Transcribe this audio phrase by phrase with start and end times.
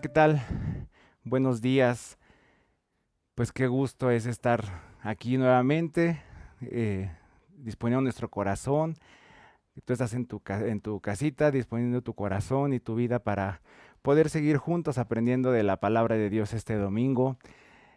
[0.00, 0.42] ¿qué tal?
[1.22, 2.16] Buenos días.
[3.34, 4.64] Pues qué gusto es estar
[5.02, 6.22] aquí nuevamente,
[6.62, 7.10] eh,
[7.58, 8.96] disponiendo nuestro corazón.
[9.84, 13.60] Tú estás en tu, en tu casita, disponiendo tu corazón y tu vida para
[14.00, 17.36] poder seguir juntos aprendiendo de la palabra de Dios este domingo.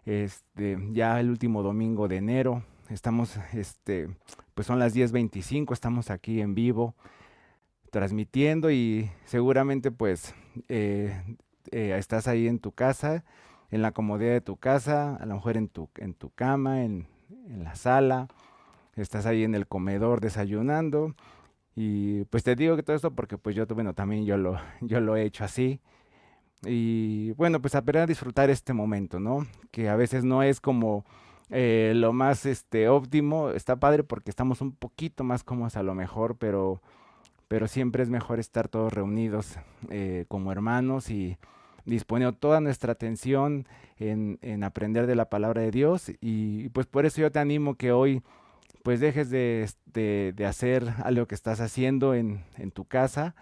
[0.05, 2.63] Este, ya el último domingo de enero.
[2.89, 4.09] Estamos, este,
[4.53, 6.93] pues son las 10.25, estamos aquí en vivo
[7.89, 10.35] transmitiendo y seguramente pues
[10.67, 11.37] eh,
[11.71, 13.23] eh, estás ahí en tu casa,
[13.71, 17.07] en la comodidad de tu casa, a lo mejor en tu, en tu cama, en,
[17.49, 18.27] en la sala,
[18.95, 21.15] estás ahí en el comedor desayunando.
[21.75, 24.99] Y pues te digo que todo esto porque pues yo, bueno, también yo lo, yo
[24.99, 25.81] lo he hecho así.
[26.63, 29.45] Y bueno, pues aprender a disfrutar este momento, ¿no?
[29.71, 31.05] Que a veces no es como
[31.49, 33.51] eh, lo más este, óptimo.
[33.51, 36.81] Está padre porque estamos un poquito más cómodos a lo mejor, pero,
[37.47, 39.57] pero siempre es mejor estar todos reunidos
[39.89, 41.37] eh, como hermanos y
[41.85, 46.11] disponiendo toda nuestra atención en, en, aprender de la palabra de Dios.
[46.21, 48.23] Y pues por eso yo te animo que hoy
[48.83, 53.35] pues dejes de, de, hacer algo que estás haciendo en, en tu casa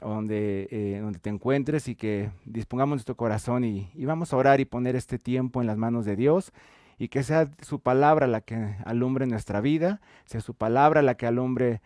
[0.00, 4.60] donde, eh, donde te encuentres y que dispongamos nuestro corazón y, y, vamos a orar
[4.60, 6.52] y poner este tiempo en las manos de Dios
[6.98, 11.26] y que sea su palabra la que alumbre nuestra vida, sea su palabra la que
[11.26, 11.80] alumbre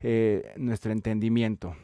[0.00, 1.74] eh, nuestro entendimiento.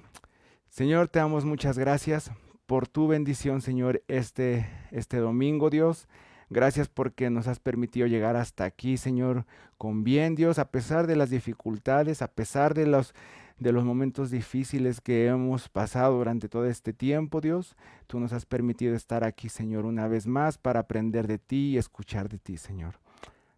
[0.68, 2.30] Señor, te damos muchas gracias
[2.66, 6.08] por tu bendición, Señor, este, este domingo, Dios.
[6.48, 9.46] Gracias porque nos has permitido llegar hasta aquí, Señor,
[9.78, 13.14] con bien, Dios, a pesar de las dificultades, a pesar de los
[13.62, 17.76] de los momentos difíciles que hemos pasado durante todo este tiempo, Dios.
[18.06, 21.78] Tú nos has permitido estar aquí, Señor, una vez más para aprender de ti y
[21.78, 22.98] escuchar de ti, Señor.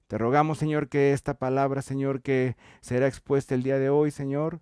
[0.06, 4.60] Te rogamos, Señor, que esta palabra, Señor, que será expuesta el día de hoy, Señor,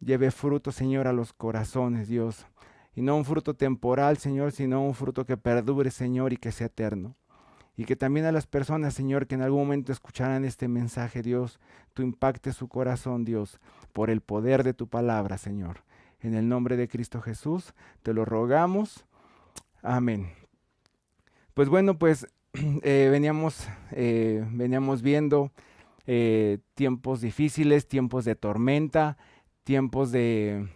[0.00, 2.46] lleve fruto, Señor, a los corazones, Dios.
[2.94, 6.66] Y no un fruto temporal, Señor, sino un fruto que perdure, Señor, y que sea
[6.66, 7.16] eterno
[7.76, 11.58] y que también a las personas, Señor, que en algún momento escucharan este mensaje, Dios,
[11.92, 13.58] tú impactes su corazón, Dios,
[13.92, 15.82] por el poder de tu palabra, Señor.
[16.20, 19.04] En el nombre de Cristo Jesús, te lo rogamos.
[19.82, 20.32] Amén.
[21.52, 22.26] Pues bueno, pues
[22.82, 25.52] eh, veníamos, eh, veníamos viendo
[26.06, 29.16] eh, tiempos difíciles, tiempos de tormenta,
[29.64, 30.68] tiempos de,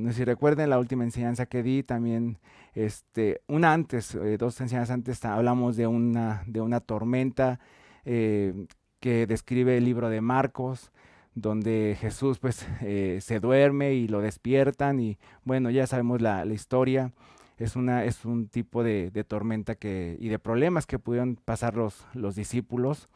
[0.00, 2.38] no sé si recuerden la última enseñanza que di, también
[2.74, 7.58] este, una antes, dos enseñanzas antes, hablamos de una, de una tormenta
[8.04, 10.92] que describe el libro de Marcos,
[11.34, 16.54] donde Jesús pues eh, se duerme y lo despiertan y bueno, ya sabemos la, la
[16.54, 17.12] historia.
[17.58, 22.06] Es, una, es un tipo de, tormenta que, y de problemas que pudieron pasar los,
[22.14, 23.08] los discípulos.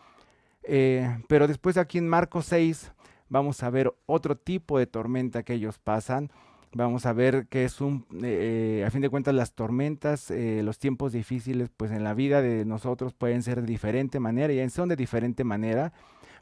[0.63, 2.93] pero después aquí en Marcos 6
[3.29, 6.31] vamos a ver otro tipo de tormenta que ellos pasan
[6.77, 10.79] Vamos a ver que es un, eh, a fin de cuentas, las tormentas, eh, los
[10.79, 14.91] tiempos difíciles, pues en la vida de nosotros pueden ser de diferente manera y son
[14.91, 15.95] de diferente manera,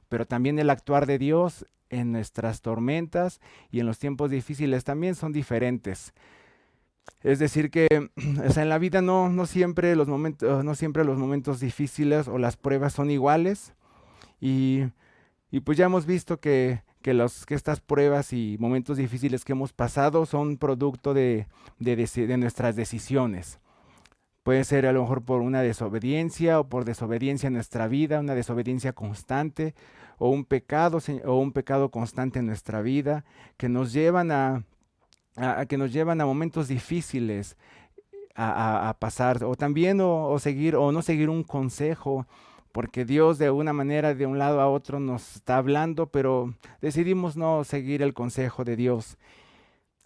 [0.08, 3.40] pero también el actuar de Dios en nuestras tormentas
[3.70, 6.14] y en los tiempos difíciles también son diferentes.
[7.22, 11.60] Es decir que en la vida no, no, siempre los momentos, no siempre los momentos
[11.60, 13.74] difíciles o las pruebas son iguales
[14.40, 14.84] y,
[15.50, 19.52] y pues ya hemos visto que que, los, que estas pruebas y momentos difíciles que
[19.52, 21.46] hemos pasado son producto de,
[21.78, 23.60] de, nuestras decisiones.
[24.42, 28.34] Puede ser a lo mejor por una desobediencia o por desobediencia en nuestra vida, una
[28.34, 29.74] desobediencia constante
[30.16, 33.26] o un pecado o un pecado constante en nuestra vida
[33.58, 34.64] que nos llevan a,
[35.36, 37.56] a que nos llevan a momentos difíciles
[38.36, 42.26] a, pasar o también o, o, seguir o no seguir un consejo
[42.72, 47.36] porque Dios de una manera, de un lado a otro, nos está hablando, pero decidimos
[47.36, 49.16] no seguir el consejo de Dios.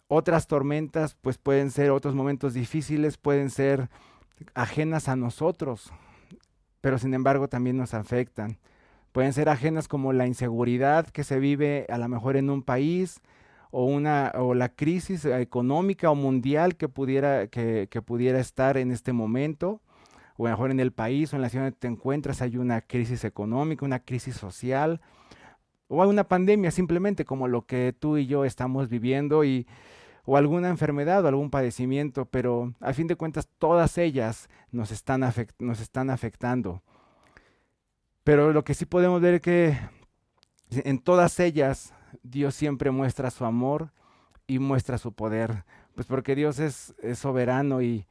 [0.07, 3.89] Otras tormentas, pues pueden ser otros momentos difíciles, pueden ser
[4.53, 5.91] ajenas a nosotros,
[6.83, 8.59] pero sin embargo también nos afectan.
[9.13, 13.23] Pueden ser ajenas como la inseguridad que se vive a lo mejor en un país,
[13.71, 19.13] o, una, o la crisis económica o mundial que pudiera, que, pudiera estar en este
[19.13, 19.81] momento
[20.37, 23.25] o mejor en el país o en la ciudad donde te encuentras hay una crisis
[23.25, 25.01] económica, una crisis social,
[25.89, 29.67] o hay una pandemia simplemente como lo que tú y yo estamos viviendo y
[30.31, 35.25] o alguna enfermedad o algún padecimiento, pero a fin de cuentas todas ellas nos están,
[35.59, 36.83] nos están afectando.
[38.25, 39.79] Pero lo que sí podemos ver es que
[40.71, 43.93] en todas ellas Dios siempre muestra su amor
[44.47, 45.65] y muestra su poder,
[45.95, 48.07] pues porque Dios es, soberano y,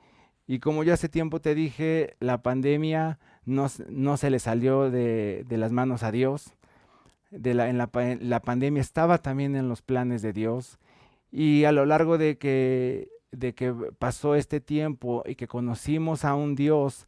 [0.46, 5.46] y como ya hace tiempo te dije, la pandemia no, no se le salió de,
[5.48, 6.54] de, las manos a Dios.
[7.32, 7.90] De la, en la,
[8.22, 10.80] la, pandemia estaba también en los planes de Dios.
[11.30, 16.36] Y a lo largo de que de que pasó este tiempo y que conocimos a
[16.36, 17.08] un Dios,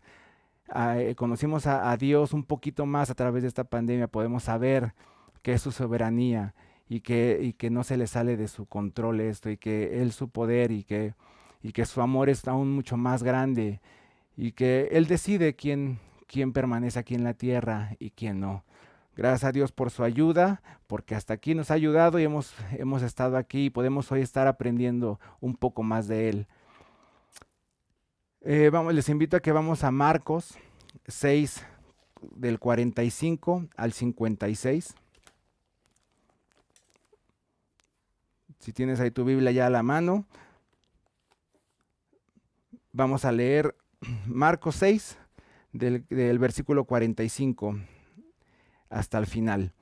[0.75, 4.93] eh, conocimos a, Dios un poquito más a través de esta pandemia, podemos saber
[5.41, 6.53] que es su soberanía
[6.89, 10.11] y que, y que no se le sale de su control esto y que Él
[10.11, 11.13] su poder y que,
[11.61, 13.79] y que su amor es aún mucho más grande
[14.35, 18.65] y que Él decide quién, quién permanece aquí en la tierra y quién no.
[19.15, 23.03] Gracias a Dios por su ayuda, porque hasta aquí nos ha ayudado y hemos, hemos
[23.03, 26.47] estado aquí y podemos hoy estar aprendiendo un poco más de Él.
[28.41, 30.57] Eh, vamos, les invito a que vamos a Marcos
[31.07, 31.65] 6,
[32.35, 34.95] del 45 al 56.
[38.59, 40.25] Si tienes ahí tu Biblia ya a la mano,
[42.91, 43.75] vamos a leer
[44.27, 45.17] Marcos 6,
[45.71, 47.79] del, del versículo 45
[48.89, 49.73] hasta el final.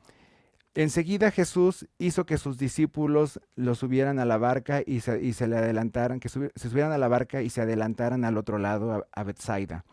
[0.76, 6.20] Enseguida Jesús hizo que sus discípulos lo subieran a la barca y se, le adelantaran,
[6.20, 9.86] que se subieran a la barca y se adelantaran al otro lado, a, a Bethsaida.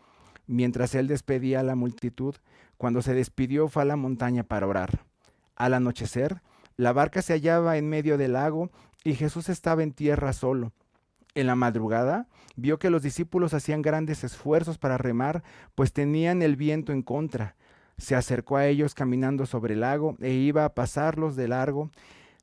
[0.45, 2.35] Mientras él despedía a la multitud,
[2.77, 5.05] cuando se despidió fue a la montaña para orar.
[5.55, 6.43] Al anochecer,
[6.77, 8.69] la barca se hallaba en medio del lago
[9.03, 10.71] y Jesús estaba en tierra solo.
[11.33, 15.43] En la madrugada vio que los discípulos hacían grandes esfuerzos para remar,
[15.75, 17.55] pues tenían el viento en contra
[17.97, 21.91] se acercó a ellos caminando sobre el lago e iba a pasarlos de largo.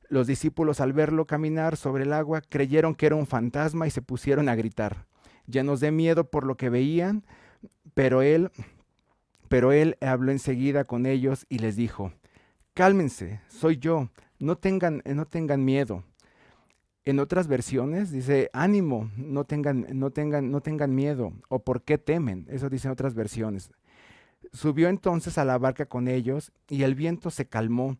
[0.09, 4.01] Los discípulos al verlo caminar sobre el agua creyeron que era un fantasma y se
[4.01, 5.05] pusieron a gritar,
[5.47, 7.23] llenos de miedo por lo que veían,
[7.93, 8.51] pero él
[9.47, 12.11] pero él habló enseguida con ellos y les dijo:
[12.73, 14.09] Cálmense, soy yo,
[14.39, 16.03] no tengan no tengan miedo.
[17.05, 21.99] En otras versiones dice, ánimo, no tengan, no tengan, no tengan miedo, o por qué
[21.99, 22.47] temen.
[22.49, 23.69] Eso dicen otras versiones.
[24.53, 27.97] Subió entonces a la barca con ellos y el viento se calmó.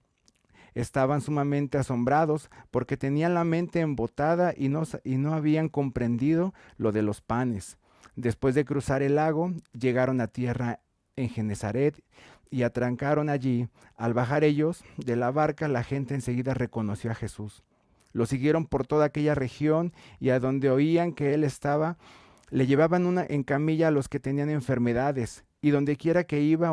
[0.74, 6.92] Estaban sumamente asombrados porque tenían la mente embotada y no, y no habían comprendido lo
[6.92, 7.78] de los panes.
[8.16, 10.80] Después de cruzar el lago, llegaron a tierra
[11.16, 12.02] en Genezaret
[12.50, 13.68] y atrancaron allí.
[13.96, 17.64] Al bajar ellos de la barca, la gente enseguida reconoció a Jesús.
[18.12, 21.98] Lo siguieron por toda aquella región y a donde oían que él estaba,
[22.50, 26.72] le llevaban una en camilla a los que tenían enfermedades y donde quiera que iba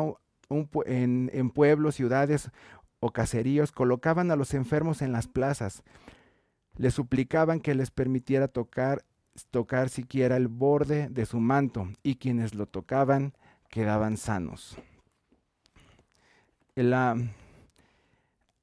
[0.85, 2.51] en, pueblos, ciudades
[2.99, 5.81] o caseríos, colocaban a los enfermos en las plazas.
[6.75, 9.03] Le suplicaban que les permitiera tocar,
[9.49, 13.33] tocar siquiera el borde de su manto, y quienes lo tocaban
[13.69, 14.77] quedaban sanos.
[16.83, 17.17] La,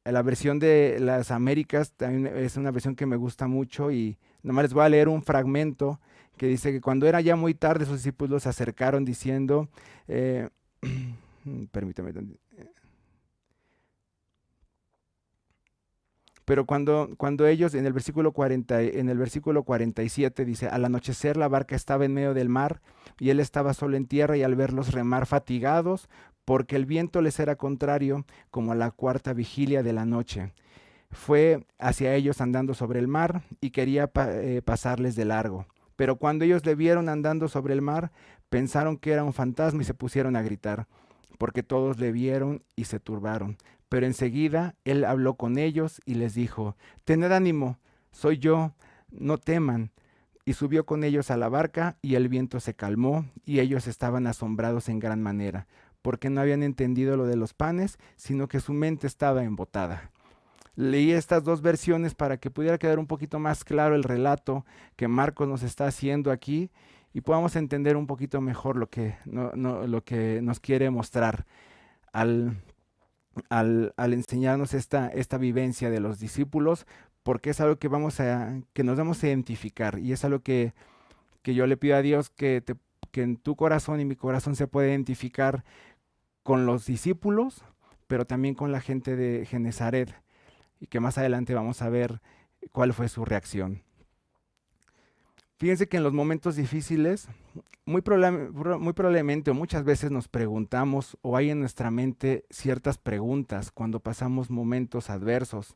[0.04, 4.72] la versión de las Américas es una versión que me gusta mucho y nomás les
[4.72, 6.00] voy a leer un fragmento
[6.36, 9.68] que dice que cuando era ya muy tarde sus discípulos se acercaron diciendo,
[10.06, 10.48] eh,
[11.72, 12.12] permítame,
[16.48, 21.36] pero cuando, cuando ellos en el versículo 40, en el versículo 47 dice, al anochecer
[21.36, 22.80] la barca estaba en medio del mar
[23.20, 26.08] y él estaba solo en tierra y al verlos remar fatigados,
[26.48, 30.54] porque el viento les era contrario, como a la cuarta vigilia de la noche.
[31.10, 35.66] Fue hacia ellos andando sobre el mar y quería eh, pasarles de largo.
[35.94, 38.12] Pero cuando ellos le vieron andando sobre el mar,
[38.48, 40.86] pensaron que era un fantasma y se pusieron a gritar,
[41.36, 43.58] porque todos le vieron y se turbaron.
[43.90, 47.78] Pero enseguida él habló con ellos y les dijo, Tened ánimo,
[48.10, 48.72] soy yo,
[49.10, 49.90] no teman.
[50.46, 54.26] Y subió con ellos a la barca y el viento se calmó y ellos estaban
[54.26, 55.66] asombrados en gran manera,
[56.02, 60.10] porque no habían entendido lo de los panes, sino que su mente estaba embotada.
[60.76, 64.64] Leí estas dos versiones para que pudiera quedar un poquito más claro el relato
[64.96, 66.70] que Marcos nos está haciendo aquí
[67.12, 71.46] y podamos entender un poquito mejor lo que, lo que nos quiere mostrar
[72.12, 72.56] al,
[73.48, 76.86] al, enseñarnos esta, esta vivencia de los discípulos,
[77.22, 80.74] porque es algo que, vamos a, que nos vamos a identificar y es algo que,
[81.42, 82.62] que yo le pido a Dios que,
[83.10, 85.64] que en tu corazón y mi corazón se pueda identificar
[86.42, 87.64] con los discípulos,
[88.06, 90.14] pero también con la gente de Genezaret
[90.80, 92.20] y que más adelante vamos a ver
[92.72, 93.82] cuál fue su reacción.
[95.58, 97.28] Fíjense que en los momentos difíciles,
[97.84, 98.02] muy,
[98.78, 103.98] muy, probablemente o muchas veces nos preguntamos o hay en nuestra mente ciertas preguntas cuando
[103.98, 105.74] pasamos momentos adversos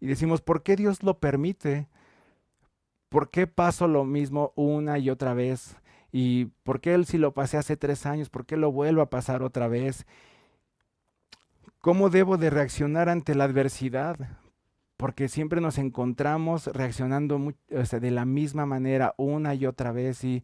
[0.00, 1.88] y decimos, ¿por qué Dios lo permite?
[3.08, 5.76] ¿Por qué paso lo mismo una y otra vez?
[6.18, 9.10] ¿Y por qué él si lo pasé hace tres años, por qué lo vuelvo a
[9.10, 10.06] pasar otra vez?
[11.82, 14.16] ¿Cómo debo de reaccionar ante la adversidad?
[14.96, 20.42] Porque siempre nos encontramos reaccionando de la misma manera una y otra vez y,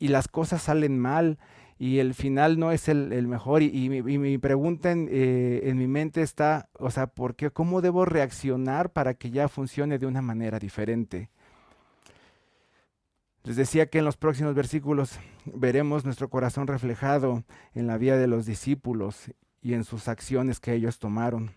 [0.00, 1.38] las cosas salen mal
[1.78, 3.62] y el final no es el, mejor.
[3.62, 7.52] Y, mi, pregunta eh, en, mi mente está, o sea, ¿por qué?
[7.52, 11.30] ¿Cómo debo reaccionar para que ya funcione de una manera diferente?
[13.44, 17.42] Les decía que en los próximos versículos veremos nuestro corazón reflejado
[17.74, 19.32] en la vida de los discípulos
[19.62, 21.52] y en sus acciones que ellos tomaron.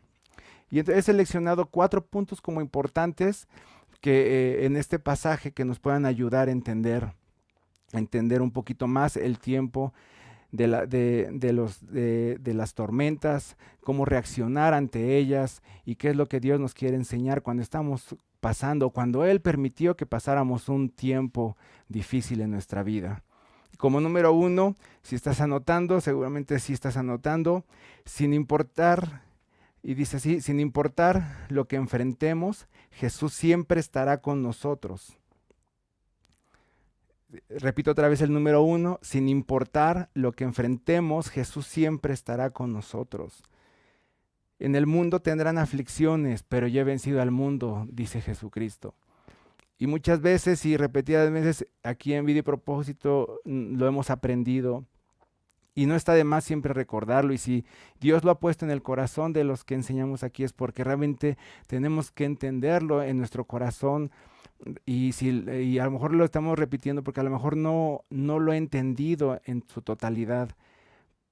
[0.71, 3.47] Y he seleccionado cuatro puntos como importantes
[4.01, 7.13] que eh, en este pasaje que nos puedan ayudar a entender,
[7.91, 9.93] entender un poquito más el tiempo
[10.51, 10.67] de,
[11.29, 16.95] de, las tormentas, cómo reaccionar ante ellas y qué es lo que Dios nos quiere
[16.95, 21.55] enseñar cuando estamos pasando, cuando Él permitió que pasáramos un tiempo
[21.87, 23.23] difícil en nuestra vida.
[23.77, 27.63] Como número uno, si estás anotando, seguramente si estás anotando,
[28.03, 29.21] sin importar,
[29.81, 35.17] y dice así, sin importar lo que enfrentemos, Jesús siempre estará con nosotros.
[37.47, 42.73] Repito otra vez el número uno, sin importar lo que enfrentemos, Jesús siempre estará con
[42.73, 43.41] nosotros.
[44.63, 48.95] En el mundo tendrán aflicciones, pero yo he vencido al mundo, dice Jesucristo.
[49.77, 54.85] Y muchas veces y repetidas veces aquí en Vida y Propósito mm, lo hemos aprendido.
[55.75, 57.33] Y no está de más siempre recordarlo.
[57.33, 57.65] Y si
[57.99, 61.37] Dios lo ha puesto en el corazón de los que enseñamos aquí es porque realmente
[61.67, 64.11] tenemos que entenderlo en nuestro corazón.
[64.85, 68.39] Y, si, y a lo mejor lo estamos repitiendo porque a lo mejor no, no
[68.39, 70.55] lo he entendido en su totalidad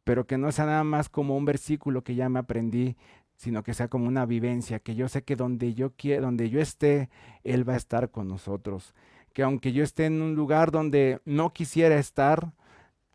[0.03, 2.95] pero que no sea nada más como un versículo que ya me aprendí,
[3.41, 6.62] sino que sea como una vivencia, que yo sé que donde yo quiera, donde yo
[6.62, 7.10] esté,
[7.43, 8.93] él va a estar con nosotros.
[9.33, 12.53] Que aunque yo esté en un lugar donde no quisiera estar,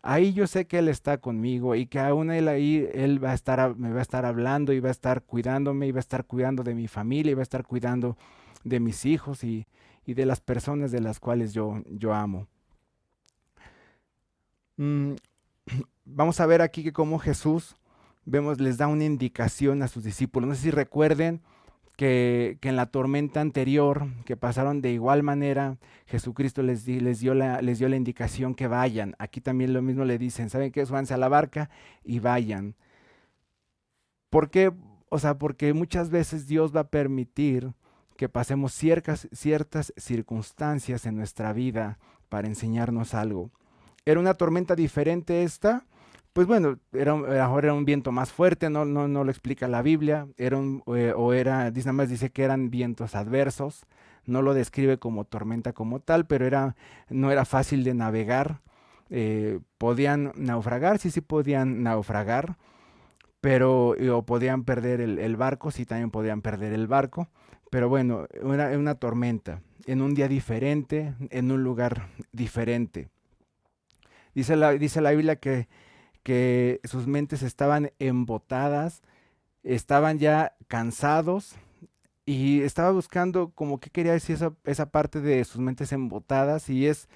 [0.01, 3.35] ahí yo sé que él está conmigo y que aún él ahí él va a
[3.35, 6.25] estar me va a estar hablando y va a estar cuidándome y va a estar
[6.25, 8.17] cuidando de mi familia y va a estar cuidando
[8.65, 9.65] de mis hijos y,
[10.05, 12.47] y de las personas de las cuales yo, yo amo.
[14.75, 15.13] Mm,
[16.03, 17.77] vamos a ver aquí que como Jesús,
[18.27, 20.47] vemos, les da una indicación a sus discípulos.
[20.49, 21.41] No sé si recuerden
[21.95, 27.61] que, en la tormenta anterior, que pasaron de igual manera, Jesucristo les, les, dio la,
[27.61, 29.15] les dio la indicación que vayan.
[29.17, 30.85] Aquí también lo mismo le dicen, ¿saben qué?
[30.85, 31.69] Súbanse a la barca
[32.03, 32.75] y vayan.
[34.29, 34.71] ¿Por qué?
[35.09, 37.73] O sea, porque muchas veces Dios va a permitir
[38.17, 43.51] que pasemos ciertas, ciertas circunstancias en nuestra vida para enseñarnos algo.
[44.05, 45.85] ¿Era una tormenta diferente esta?
[46.37, 49.81] Pues bueno, era, ahora era un viento más fuerte, no, no, no lo explica la
[49.81, 50.59] Biblia, era
[50.95, 53.87] eh, o era, nada más dice que eran vientos adversos,
[54.27, 56.75] no lo describe como tormenta como tal, pero era,
[57.09, 58.61] no era fácil de navegar,
[59.09, 62.59] eh, podían naufragar, sí, sí podían naufragar,
[63.41, 67.29] pero, o podían perder el, barco, sí también podían perder el barco,
[67.71, 73.09] pero bueno, era una tormenta, en un día diferente, en un lugar diferente.
[74.35, 75.67] Dice la, dice la Biblia que
[76.27, 79.01] que sus mentes estaban embotadas,
[79.63, 81.55] estaban ya cansados
[82.25, 87.07] y estaba buscando como qué quería decir esa, parte de sus mentes embotadas y es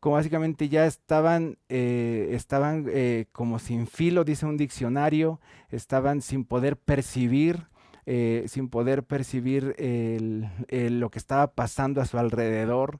[0.00, 6.44] como básicamente ya estaban, eh, estaban eh, como sin filo, dice un diccionario, estaban sin
[6.44, 7.68] poder percibir,
[8.06, 9.76] eh, sin poder percibir
[10.68, 12.98] lo que estaba pasando a su alrededor,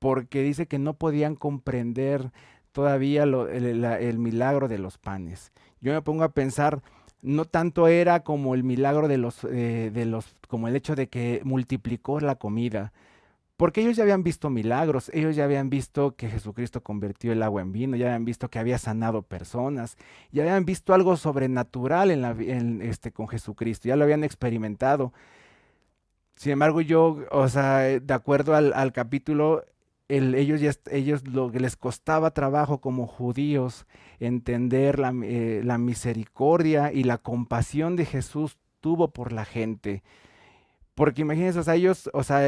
[0.00, 2.32] porque dice que no podían comprender
[2.72, 5.52] todavía el, milagro de los panes.
[5.80, 6.82] Yo me pongo a pensar,
[7.22, 11.08] no tanto era como el milagro de los, eh, de los, como el hecho de
[11.08, 12.92] que multiplicó la comida,
[13.56, 17.60] porque ellos ya habían visto milagros, ellos ya habían visto que Jesucristo convirtió el agua
[17.60, 19.98] en vino, ya habían visto que había sanado personas,
[20.32, 22.30] ya habían visto algo sobrenatural en la,
[22.82, 25.12] este, con Jesucristo, ya lo habían experimentado.
[26.36, 29.62] Sin embargo, yo, o sea, de acuerdo al capítulo,
[30.10, 33.86] ellos, ellos lo que les costaba trabajo como judíos
[34.18, 40.02] entender la, eh, la, misericordia y la compasión de Jesús tuvo por la gente.
[40.94, 42.40] Porque imagínense, o sea, ellos, o sea,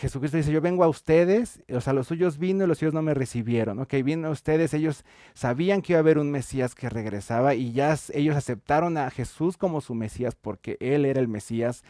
[0.00, 3.02] Jesucristo dice, yo vengo a ustedes, o sea, los suyos vino y los suyos no
[3.02, 3.78] me recibieron.
[3.78, 5.04] Ok, vino a ustedes, ellos
[5.34, 9.56] sabían que iba a haber un Mesías que regresaba y ya ellos aceptaron a Jesús
[9.56, 11.84] como su Mesías porque Él era el Mesías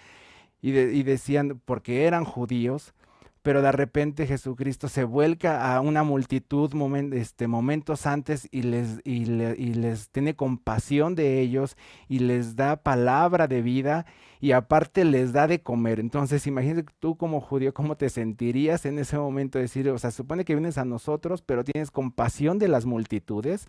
[0.60, 0.72] y
[1.04, 2.92] decían, porque eran judíos,
[3.42, 6.72] pero de repente Jesucristo se vuelca a una multitud
[7.12, 11.76] este, momentos antes y les, y, les tiene compasión de ellos
[12.08, 14.06] y les da palabra de vida
[14.40, 16.00] y aparte les da de comer.
[16.00, 19.58] Entonces, imagínate tú como judío, ¿cómo te sentirías en ese momento?
[19.58, 23.68] Decir, o sea, supone que vienes a nosotros, pero tienes compasión de las multitudes.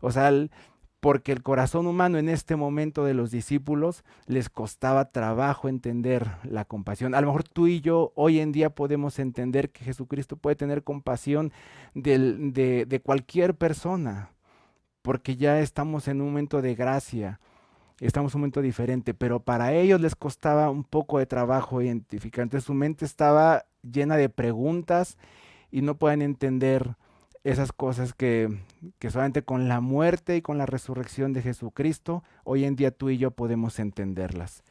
[0.00, 0.30] O sea,
[1.06, 6.64] porque el corazón humano en este momento de los discípulos les costaba trabajo entender la
[6.64, 7.14] compasión.
[7.14, 10.82] A lo mejor tú y yo hoy en día podemos entender que Jesucristo puede tener
[10.82, 11.52] compasión
[11.94, 14.30] de, de cualquier persona,
[15.02, 17.38] porque ya estamos en un momento de gracia,
[18.00, 22.42] estamos en un momento diferente, pero para ellos les costaba un poco de trabajo identificar.
[22.42, 25.18] Entonces su mente estaba llena de preguntas
[25.70, 26.96] y no puedan entender
[27.46, 28.48] esas cosas que,
[28.98, 33.08] que solamente con la muerte y con la resurrección de Jesucristo, hoy en día tú
[33.08, 34.64] y yo podemos entenderlas.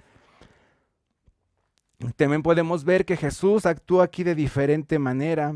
[2.18, 5.56] También podemos ver que Jesús actúa aquí de diferente manera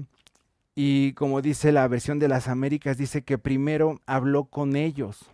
[0.75, 5.29] y como dice la versión de las Américas, dice que primero habló con ellos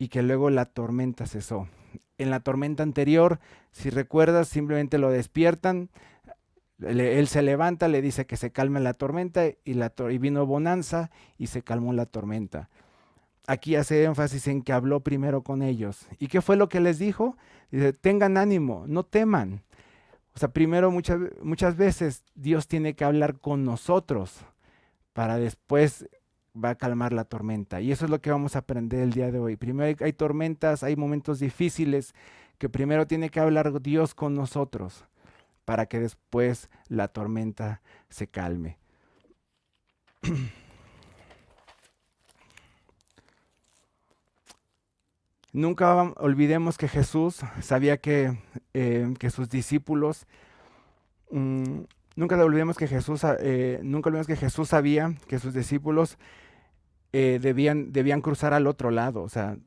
[0.00, 1.68] y que luego la tormenta cesó.
[2.18, 3.38] En la tormenta anterior,
[3.70, 5.90] si recuerdas, simplemente lo despiertan,
[6.80, 11.10] él se levanta, le dice que se calme la tormenta y, la y vino bonanza
[11.36, 12.68] y se calmó la tormenta.
[13.46, 16.06] Aquí hace énfasis en que habló primero con ellos.
[16.18, 17.36] ¿Y qué fue lo que les dijo?
[17.70, 19.62] Dice, tengan ánimo, no teman.
[20.34, 24.36] O sea, primero muchas, muchas veces Dios tiene que hablar con nosotros
[25.14, 26.08] para después
[26.54, 27.80] va a calmar la tormenta.
[27.80, 29.56] Y eso es lo que vamos a aprender el día de hoy.
[29.56, 32.14] Primero hay, hay tormentas, hay momentos difíciles
[32.58, 35.07] que primero tiene que hablar Dios con nosotros
[35.68, 38.78] para que después la tormenta se calme.
[45.52, 48.38] Nunca olvidemos que Jesús sabía que,
[48.72, 50.26] eh, que sus discípulos,
[51.30, 51.80] mm,
[52.16, 56.16] nunca olvidemos que Jesús, eh, nunca olvidemos que Jesús sabía que sus discípulos
[57.12, 59.22] eh, debían, debían cruzar al otro lado.
[59.22, 59.58] O sea,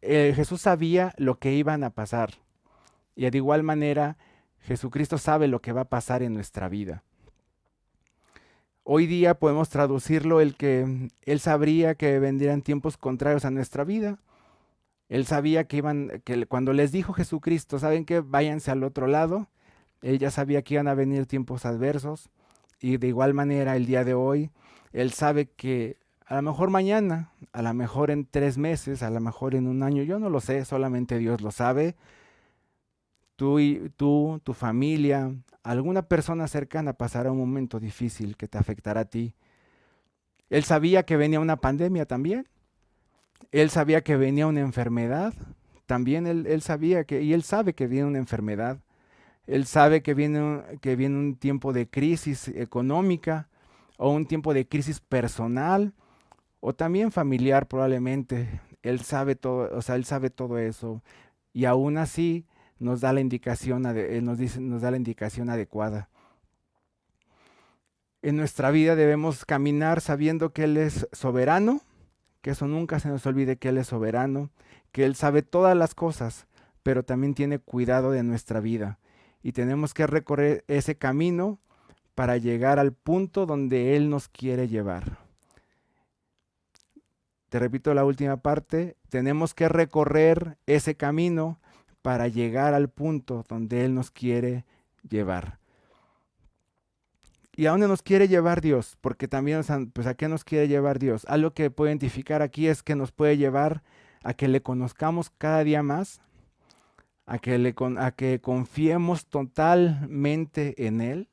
[0.00, 2.34] Jesús sabía lo que iban a pasar.
[3.16, 4.16] Y de igual manera,
[4.62, 7.02] Jesucristo sabe lo que va a pasar en nuestra vida.
[8.82, 14.18] Hoy día podemos traducirlo el que Él sabría que vendrían tiempos contrarios a nuestra vida.
[15.08, 18.20] Él sabía que iban, que cuando les dijo Jesucristo, ¿saben qué?
[18.20, 19.48] Váyanse al otro lado.
[20.02, 22.30] Él ya sabía que iban a venir tiempos adversos.
[22.80, 24.50] Y de igual manera el día de hoy,
[24.92, 29.20] Él sabe que a lo mejor mañana, a lo mejor en tres meses, a lo
[29.20, 31.96] mejor en un año, yo no lo sé, solamente Dios lo sabe
[33.40, 39.00] tú, y, tú, tu familia, alguna persona cercana pasará un momento difícil que te afectará
[39.00, 39.34] a ti.
[40.50, 42.46] Él sabía que venía una pandemia también.
[43.50, 45.32] Él sabía que venía una enfermedad.
[45.86, 48.78] También él, él sabía que, y él sabe que viene una enfermedad.
[49.46, 53.48] Él sabe que viene, que viene un tiempo de crisis económica
[53.96, 55.94] o un tiempo de crisis personal
[56.60, 58.60] o también familiar probablemente.
[58.82, 61.02] Él sabe todo, o sea, él sabe todo eso.
[61.54, 62.44] Y aún así,
[62.80, 66.08] nos da la indicación, nos, dice, nos da la indicación adecuada.
[68.22, 71.82] En nuestra vida debemos caminar sabiendo que Él es soberano,
[72.40, 74.50] que eso nunca se nos olvide que Él es soberano,
[74.92, 76.46] que Él sabe todas las cosas,
[76.82, 78.98] pero también tiene cuidado de nuestra vida.
[79.42, 81.58] Y tenemos que recorrer ese camino
[82.14, 85.18] para llegar al punto donde Él nos quiere llevar.
[87.50, 91.58] Te repito la última parte, tenemos que recorrer ese camino
[92.02, 94.64] para llegar al punto donde Él nos quiere
[95.08, 95.58] llevar.
[97.56, 98.96] ¿Y a dónde nos quiere llevar Dios?
[99.00, 101.26] Porque también, pues a qué nos quiere llevar Dios.
[101.28, 103.82] Algo que puedo identificar aquí es que nos puede llevar
[104.22, 106.22] a que le conozcamos cada día más,
[107.26, 111.28] a que, le, a que confiemos totalmente en Él.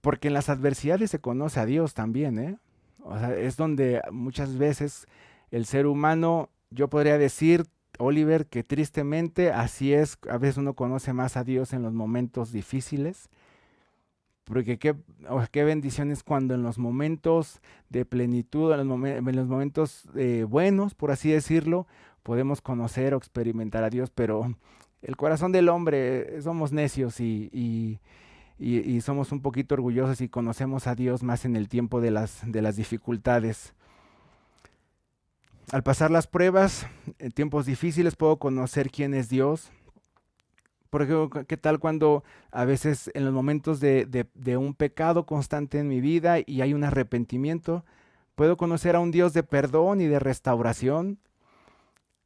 [0.00, 2.58] Porque en las adversidades se conoce a Dios también, ¿eh?
[3.00, 5.06] O sea, es donde muchas veces
[5.50, 7.64] el ser humano, yo podría decir,
[7.98, 12.52] Oliver, que tristemente así es, a veces uno conoce más a Dios en los momentos
[12.52, 13.28] difíciles,
[14.44, 14.96] porque qué,
[15.50, 21.30] qué bendiciones cuando en los momentos de plenitud, en los, momentos eh, buenos, por así
[21.30, 21.86] decirlo,
[22.22, 24.54] podemos conocer o experimentar a Dios, pero
[25.02, 28.00] el corazón del hombre, somos necios y,
[29.02, 33.74] somos un poquito orgullosos y conocemos a Dios más en el tiempo de las dificultades
[35.72, 36.86] al pasar las pruebas,
[37.18, 39.70] en tiempos difíciles, puedo conocer quién es Dios.
[40.90, 45.88] Porque, ¿qué tal cuando a veces en los momentos de, de, un pecado constante en
[45.88, 47.84] mi vida y hay un arrepentimiento,
[48.34, 51.18] puedo conocer a un Dios de perdón y de restauración?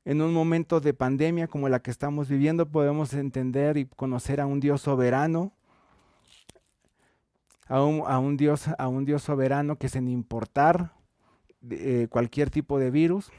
[0.04, 4.46] En un momento de pandemia como la que estamos viviendo, podemos entender y conocer a
[4.46, 5.52] un Dios soberano,
[7.66, 10.92] a un, a un Dios, a un Dios soberano que sin importar
[11.70, 13.30] eh, cualquier tipo de virus.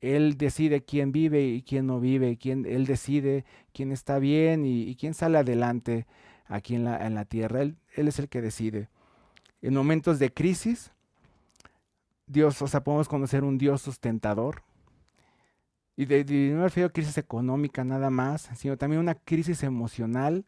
[0.00, 4.94] Él decide quién vive y quién no vive, quién, él decide quién está bien y,
[4.96, 6.06] quién sale adelante
[6.46, 7.62] aquí en la, en la tierra.
[7.62, 8.88] Él, él, es el que decide.
[9.62, 10.92] En momentos de crisis,
[12.26, 14.62] Dios, o sea, podemos conocer un Dios sustentador.
[15.96, 20.44] Y de, no me refiero a crisis económica nada más, sino también una crisis emocional.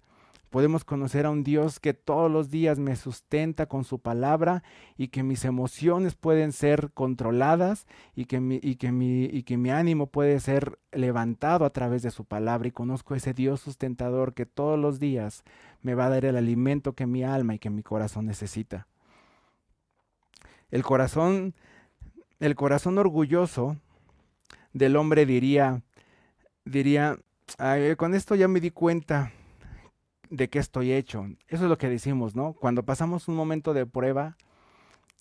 [0.51, 4.63] Podemos conocer a un Dios que todos los días me sustenta con su palabra
[4.97, 9.57] y que mis emociones pueden ser controladas y que mi, y que mi, y que
[9.57, 12.69] mi ánimo puede ser levantado a través de su palabra.
[12.69, 15.43] Y conozco a ese Dios sustentador que todos los días
[15.83, 18.87] me va a dar el alimento que mi alma y que mi corazón necesita.
[20.71, 21.55] El corazón,
[22.41, 23.77] el corazón orgulloso
[24.73, 25.83] del hombre diría,
[26.65, 27.19] diría,
[27.97, 29.33] con esto ya me di cuenta
[30.31, 31.27] de qué estoy hecho.
[31.49, 32.53] Eso es lo que decimos, ¿no?
[32.53, 34.37] Cuando pasamos un momento de prueba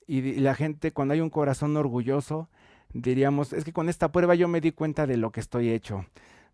[0.08, 2.50] y la gente, cuando hay un corazón orgulloso,
[2.94, 6.06] diríamos, es que con esta prueba yo me di cuenta de lo que estoy hecho,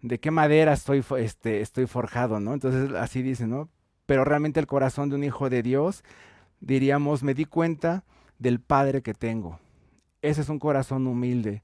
[0.01, 2.53] de qué madera estoy, este, estoy forjado, ¿no?
[2.53, 3.69] Entonces así dice, ¿no?
[4.05, 6.03] Pero realmente el corazón de un hijo de Dios,
[6.59, 8.03] diríamos, me di cuenta
[8.39, 9.59] del Padre que tengo.
[10.21, 11.63] Ese es un corazón humilde,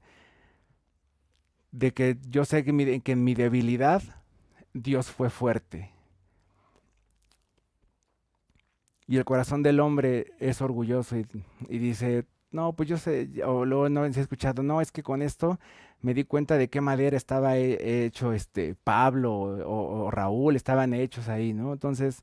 [1.70, 4.02] de que yo sé que, que en mi debilidad
[4.72, 5.92] Dios fue fuerte
[9.08, 13.88] Y el corazón del hombre es orgulloso y, dice, no, pues yo sé, o luego
[13.88, 15.58] no ha escuchado, no, es que con esto
[16.02, 21.54] me di cuenta de qué madera estaba hecho este Pablo o, Raúl, estaban hechos ahí,
[21.54, 21.72] ¿no?
[21.72, 22.22] Entonces,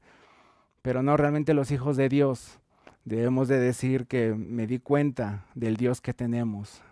[0.84, 2.60] pero no, realmente los hijos de Dios
[3.04, 6.84] debemos de decir que me di cuenta del Dios que tenemos,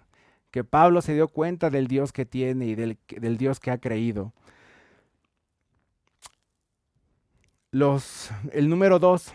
[0.50, 3.78] que Pablo se dio cuenta del Dios que tiene y del, del Dios que ha
[3.78, 4.34] creído.
[7.70, 9.34] Los, el número dos,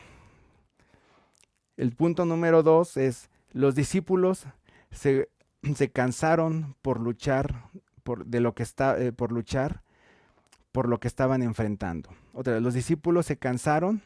[1.79, 4.47] el punto número dos es, los discípulos
[4.91, 5.29] se,
[5.93, 7.71] cansaron por luchar,
[8.03, 9.83] por, de lo que está, eh, por luchar,
[10.73, 12.11] por lo que estaban enfrentando.
[12.35, 14.03] Otra vez, los discípulos se cansaron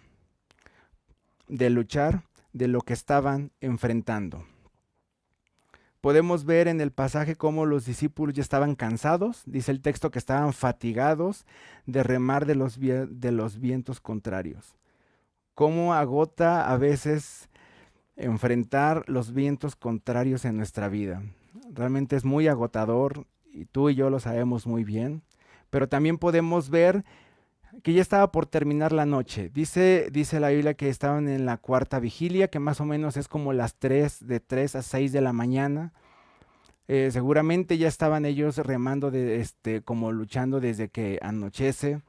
[1.48, 4.44] de luchar de lo que estaban enfrentando.
[6.02, 10.18] Podemos ver en el pasaje cómo los discípulos ya estaban cansados, dice el texto que
[10.18, 11.46] estaban fatigados
[11.86, 14.76] de remar de los, de los vientos contrarios.
[15.54, 17.48] Cómo agota a veces
[18.16, 21.22] enfrentar los vientos contrarios en nuestra vida.
[21.72, 25.22] Realmente es muy agotador y tú y yo lo sabemos muy bien,
[25.70, 27.04] pero también podemos ver
[27.82, 29.50] que ya estaba por terminar la noche.
[29.52, 33.28] Dice, dice la Biblia que estaban en la cuarta vigilia, que más o menos es
[33.28, 35.92] como las 3, de 3 a 6 de la mañana.
[36.88, 42.02] Eh, seguramente ya estaban ellos remando, de, este, como luchando desde que anochece,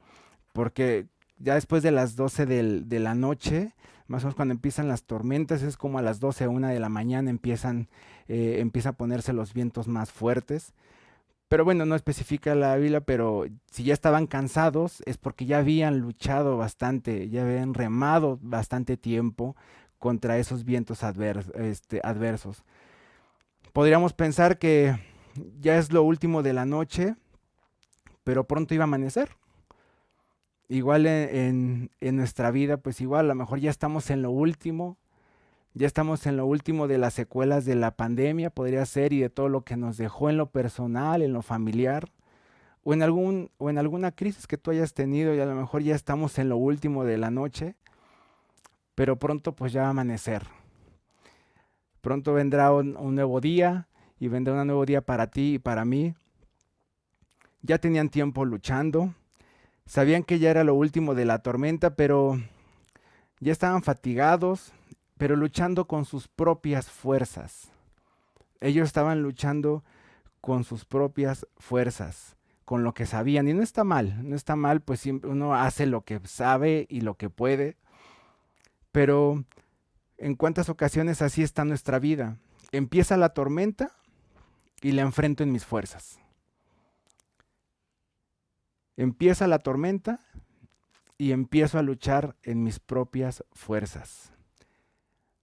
[0.52, 1.06] porque
[1.38, 3.72] ya después de las 12 de la noche,
[4.06, 6.80] más o menos cuando empiezan las tormentas, es como a las 12 o 1 de
[6.80, 7.88] la mañana empiezan,
[8.28, 10.74] eh, empieza a ponerse los vientos más fuertes.
[11.48, 15.98] Pero bueno, no especifica la Biblia, pero si ya estaban cansados es porque ya habían
[16.00, 19.56] luchado bastante, ya habían remado bastante tiempo
[19.98, 21.00] contra esos vientos
[21.54, 22.64] este, adversos.
[23.72, 24.98] Podríamos pensar que
[25.60, 27.14] ya es lo último de la noche,
[28.22, 29.30] pero pronto iba a amanecer
[30.68, 34.96] igual en, nuestra vida, pues igual a lo mejor ya estamos en lo último,
[35.74, 39.30] ya estamos en lo último de las secuelas de la pandemia, podría ser, y de
[39.30, 42.10] todo lo que nos dejó en lo personal, en lo familiar,
[42.82, 45.82] o en, algún, o en alguna crisis que tú hayas tenido y a lo mejor
[45.82, 47.76] ya estamos en lo último de la noche,
[48.94, 50.42] pero pronto pues ya va a amanecer.
[52.02, 53.88] Pronto vendrá un nuevo día
[54.20, 56.14] y vendrá un nuevo día para ti y para mí.
[57.62, 59.14] Ya tenían tiempo luchando,
[59.86, 62.40] Sabían que ya era lo último de la tormenta, pero
[63.40, 64.72] ya estaban fatigados,
[65.18, 67.70] pero luchando con sus propias fuerzas.
[68.60, 69.84] Ellos estaban luchando
[70.40, 73.48] con sus propias fuerzas, con lo que sabían.
[73.48, 77.14] Y no está mal, no está mal, pues uno hace lo que sabe y lo
[77.14, 77.76] que puede.
[78.90, 79.44] Pero
[80.16, 82.38] en cuántas ocasiones así está nuestra vida.
[82.72, 83.92] Empieza la tormenta
[84.80, 86.18] y la enfrento en mis fuerzas.
[88.96, 90.20] Empieza la tormenta
[91.18, 94.32] y empiezo a luchar en mis propias fuerzas.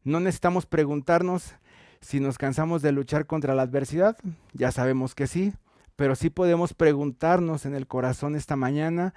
[0.03, 1.55] No necesitamos preguntarnos
[2.01, 4.17] si nos cansamos de luchar contra la adversidad,
[4.53, 5.53] ya sabemos que sí,
[5.95, 9.13] pero sí podemos preguntarnos en el corazón esta mañana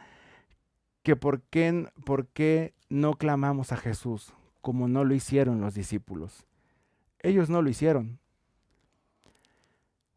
[1.02, 6.46] que por qué, por qué no clamamos a Jesús como no lo hicieron los discípulos.
[7.20, 8.18] Ellos no lo hicieron.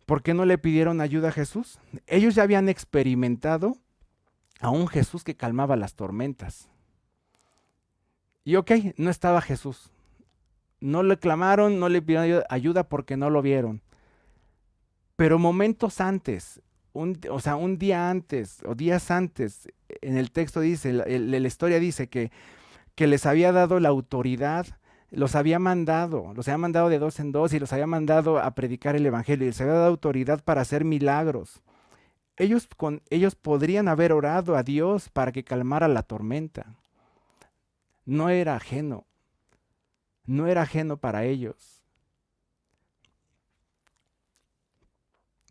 [0.06, 1.80] ¿Por qué no le pidieron ayuda a Jesús?
[2.08, 3.78] Ellos ya habían experimentado
[4.60, 6.70] a un Jesús que calmaba las tormentas.
[8.44, 9.92] Y ok, no estaba Jesús.
[10.80, 13.82] No le clamaron, no le pidieron ayuda porque no lo vieron.
[15.16, 16.62] Pero momentos antes,
[16.94, 19.68] o sea, un día antes o días antes,
[20.02, 22.32] en el texto dice, la, la historia dice que,
[22.96, 24.66] que les había dado la autoridad,
[25.10, 28.52] los había mandado, los había mandado de dos en dos y los había mandado a
[28.52, 31.62] predicar el Evangelio y les había dado autoridad para hacer milagros.
[32.38, 36.76] Ellos, con, ellos podrían haber orado a Dios para que calmara la tormenta.
[38.06, 39.06] no era ajeno,
[40.26, 41.82] no era ajeno para ellos.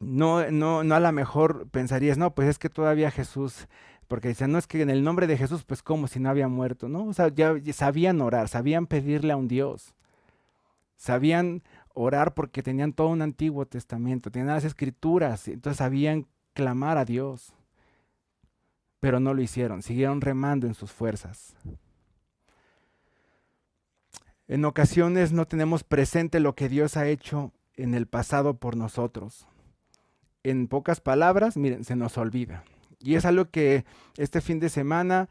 [0.01, 3.67] No, no, no a lo mejor pensarías, no, pues es que todavía Jesús,
[4.09, 6.49] porque dicen, no es que en el nombre de Jesús, pues como si no había
[6.49, 7.07] muerto, ¿no?
[7.07, 9.95] O sea, ya sabían orar, sabían pedirle a un Dios,
[10.97, 11.63] sabían
[11.95, 17.53] orar porque tenían todo un Antiguo Testamento, tenían las escrituras, entonces sabían clamar a Dios,
[18.99, 21.55] pero no lo hicieron, siguieron remando en sus fuerzas.
[24.49, 29.47] En ocasiones no tenemos presente lo que Dios ha hecho en el pasado por nosotros.
[30.45, 32.65] En pocas palabras, miren, se nos olvida.
[33.01, 33.85] Y es algo que
[34.17, 35.29] este fin de semana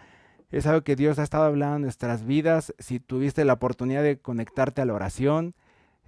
[0.51, 2.71] es algo que Dios ha estado hablando en nuestras vidas.
[2.77, 5.55] Si tuviste la oportunidad de conectarte a la oración,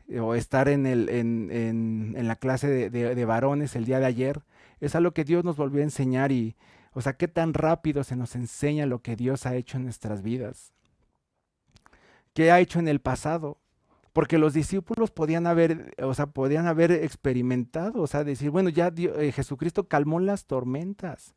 [0.10, 4.06] eh, o estar en, el, en, en, la clase de, de, varones el día de
[4.06, 4.41] ayer,
[4.79, 6.55] es algo que Dios nos volvió a enseñar y,
[6.93, 10.21] o sea, qué tan rápido se nos enseña lo que Dios ha hecho en nuestras
[10.21, 10.73] vidas.
[12.33, 13.57] ¿Qué ha hecho en el pasado?
[14.13, 18.91] Porque los discípulos podían haber, o sea, podían haber experimentado, o sea, decir, bueno, ya
[18.95, 21.33] eh, Jesucristo calmó las tormentas.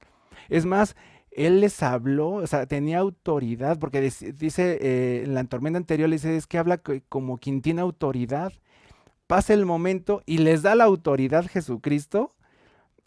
[0.49, 0.97] Es más,
[1.31, 6.37] él les habló, o sea, tenía autoridad, porque dice, eh, en la tormenta anterior, dice,
[6.37, 8.53] es que habla como quien tiene autoridad.
[9.27, 12.35] Pasa el momento y les da la autoridad Jesucristo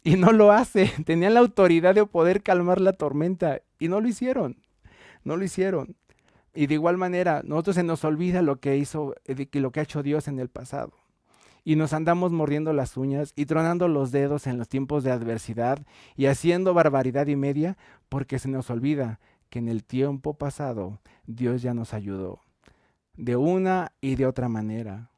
[0.13, 0.91] y no lo hace.
[1.05, 4.57] Tenían la autoridad de poder calmar la tormenta y no lo hicieron.
[5.23, 5.95] No lo hicieron.
[6.53, 9.83] Y de igual manera, nosotros se nos olvida lo que hizo, eh, lo que ha
[9.83, 10.93] hecho Dios en el pasado
[11.65, 15.79] y nos andamos mordiendo las uñas y tronando los dedos en los tiempos de adversidad
[16.15, 17.77] y haciendo barbaridad y media
[18.09, 22.41] porque se nos olvida que en el tiempo pasado Dios ya nos ayudó
[23.15, 25.09] de una y de otra manera.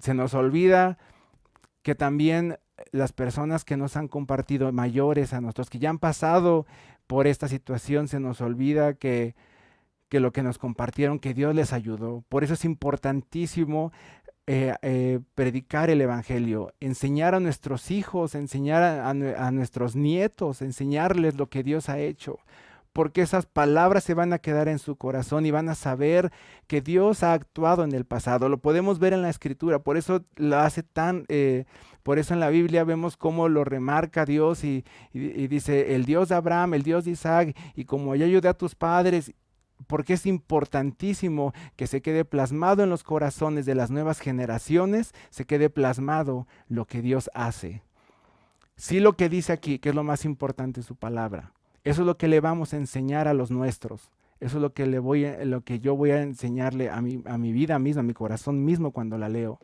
[0.00, 0.98] Se nos olvida
[1.82, 2.58] que también
[2.92, 6.66] las personas que nos han compartido mayores a nosotros, que ya han pasado
[7.06, 9.34] por esta situación, se nos olvida que,
[10.08, 12.24] que lo que nos compartieron, que Dios les ayudó.
[12.28, 13.92] Por eso es importantísimo
[14.48, 21.48] eh, eh, predicar el Evangelio, enseñar a nuestros hijos, enseñar a, nuestros nietos, enseñarles lo
[21.48, 22.38] que Dios ha hecho
[22.92, 26.32] porque esas palabras se van a quedar en su corazón y van a saber
[26.66, 28.48] que Dios ha actuado en el pasado.
[28.48, 31.66] Lo podemos ver en la escritura, por eso lo hace tan, eh,
[32.06, 36.36] por eso en la Biblia vemos cómo lo remarca Dios y, dice, el Dios de
[36.36, 39.34] Abraham, el Dios de Isaac, y como ya ayudé a tus padres,
[39.88, 45.46] porque es importantísimo que se quede plasmado en los corazones de las nuevas generaciones, se
[45.46, 47.82] quede plasmado lo que Dios hace.
[48.76, 51.54] Sí lo que dice aquí, que es lo más importante su palabra.
[51.82, 54.12] Eso es lo que le vamos a enseñar a los nuestros.
[54.38, 57.36] Eso es lo que, le voy lo que yo voy a enseñarle a mi, a
[57.36, 59.58] mi vida misma, a mi corazón mismo cuando la leo.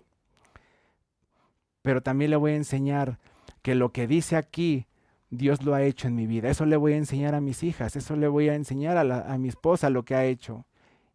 [1.83, 3.19] Pero también le voy a enseñar
[3.63, 4.87] que lo que dice aquí
[5.33, 6.51] Dios lo ha hecho en mi vida.
[6.51, 9.49] Eso le voy a enseñar a mis hijas, eso le voy a enseñar a, mi
[9.49, 10.67] esposa lo que ha hecho.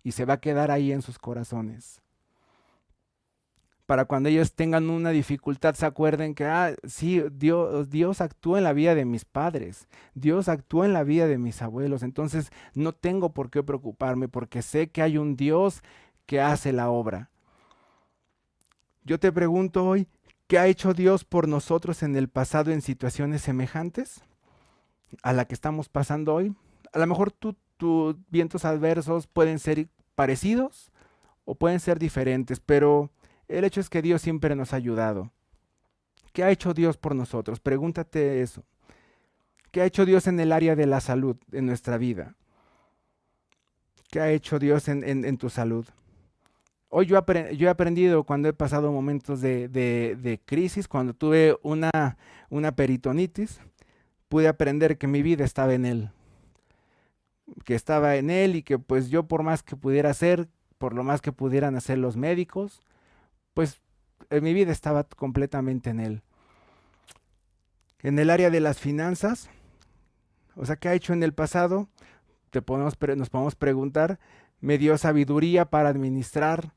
[0.04, 2.02] Y se va a quedar ahí en sus corazones.
[3.86, 8.64] Para cuando ellos tengan una dificultad se acuerden que, ah, sí, Dios, Dios actúa en
[8.64, 12.02] la vida de mis padres, Dios actúa en la vida de mis abuelos.
[12.02, 15.84] Entonces no tengo por qué preocuparme porque sé que hay un Dios
[16.26, 17.30] que hace la obra.
[19.04, 20.08] Yo te pregunto hoy,
[20.48, 24.22] ¿Qué ha hecho Dios por nosotros en el pasado en situaciones semejantes
[25.22, 26.56] a la que estamos pasando hoy?
[26.94, 30.90] A lo mejor tus vientos adversos pueden ser parecidos
[31.44, 33.12] o pueden ser diferentes, pero
[33.50, 35.32] el hecho es que Dios siempre nos ha ayudado.
[36.32, 37.60] ¿Qué ha hecho Dios por nosotros?
[37.60, 38.64] Pregúntate eso.
[39.72, 42.36] ¿Qué ha hecho Dios en el área de la salud en nuestra vida?
[44.10, 45.86] ¿Qué ha hecho Dios en tu salud?
[46.90, 52.18] Hoy yo, he aprendido cuando he pasado momentos de, crisis, cuando tuve una,
[52.50, 53.60] una peritonitis,
[54.30, 56.12] pude aprender que mi vida estaba en Él,
[57.66, 60.48] que estaba en Él y que pues yo por más que pudiera hacer,
[60.78, 62.82] por lo más que pudieran hacer los médicos,
[63.54, 63.82] pues
[64.30, 66.22] eh, mi vida estaba completamente en Él.
[68.00, 69.50] En el área de las finanzas,
[70.56, 71.90] o sea, ¿qué ha hecho en el pasado?
[72.50, 74.20] Te podemos, nos podemos preguntar,
[74.62, 76.74] me dio sabiduría para administrar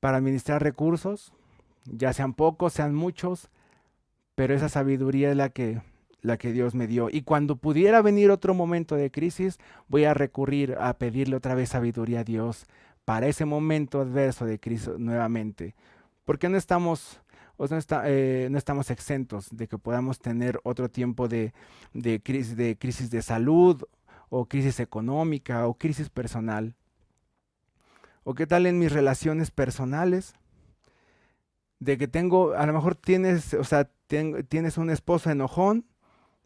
[0.00, 1.32] para administrar recursos,
[1.84, 3.48] ya sean pocos, sean muchos,
[4.34, 5.80] pero esa sabiduría es la que,
[6.20, 7.08] la que Dios me dio.
[7.10, 9.58] Y cuando pudiera venir otro momento de crisis,
[9.88, 12.66] voy a recurrir a pedirle otra vez sabiduría a Dios
[13.04, 15.74] para ese momento adverso de crisis nuevamente.
[16.24, 17.20] Porque no estamos,
[17.58, 17.66] no,
[18.04, 21.52] eh, no, estamos exentos de que podamos tener otro tiempo de,
[22.22, 23.82] crisis, de crisis de salud
[24.28, 26.74] o crisis económica o crisis personal.
[28.30, 30.34] ¿O qué tal en mis relaciones personales?
[31.78, 35.86] De que tengo, a lo mejor tienes, o sea, tienes un esposo enojón,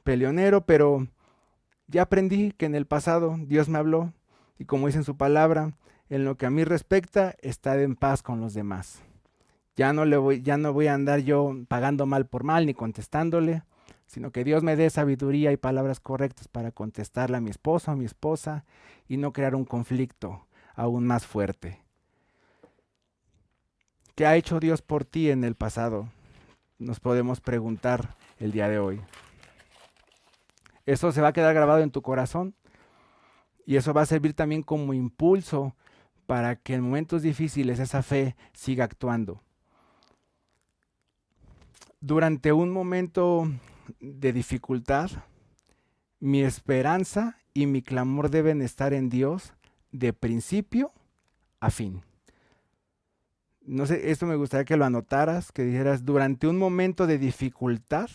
[0.05, 1.09] peleonero, pero
[1.88, 4.12] ya aprendí que en el pasado Dios me habló
[4.61, 5.73] y como dice en su palabra,
[6.09, 9.03] en lo que a mí respecta, está en paz con los demás.
[9.75, 12.75] Ya no, le voy, ya no voy a andar yo pagando mal por mal ni
[12.75, 13.64] contestándole,
[14.07, 17.97] sino que Dios me dé sabiduría y palabras correctas para contestarle a mi esposo, a
[17.97, 18.64] mi esposa
[19.09, 21.80] y no crear un conflicto aún más fuerte.
[24.14, 26.08] ¿Qué ha hecho Dios por ti en el pasado?
[26.78, 29.00] Nos podemos preguntar el día de hoy.
[30.85, 32.54] Eso se va a quedar grabado en tu corazón
[33.64, 35.74] y eso va a servir también como impulso
[36.26, 39.40] para que en momentos difíciles esa fe siga actuando.
[42.00, 43.48] Durante un momento
[44.00, 45.11] de dificultad,
[46.18, 49.54] mi esperanza y mi clamor deben estar en Dios
[49.92, 50.92] de principio
[51.61, 52.02] a fin
[53.64, 58.09] no sé, esto me gustaría que lo anotaras, que dijeras, durante un momento de dificultad,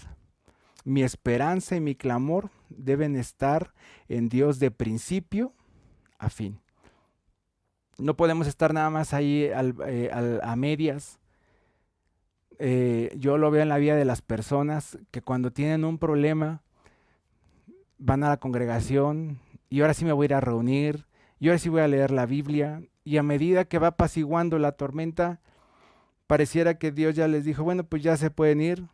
[0.83, 3.73] mi esperanza y mi clamor deben estar
[4.09, 5.53] en Dios de principio
[6.17, 6.59] a fin.
[7.97, 9.49] No podemos estar nada más ahí
[9.85, 11.19] eh, a medias.
[12.59, 16.61] Eh, yo lo veo en la vida de las personas que cuando tienen un problema
[17.97, 21.05] van a la congregación y ahora sí me voy a ir a reunir
[21.39, 24.73] y ahora sí voy a leer la Biblia y a medida que va apaciguando la
[24.73, 25.39] tormenta,
[26.25, 28.85] pareciera que Dios ya les dijo, bueno, pues ya se pueden ir.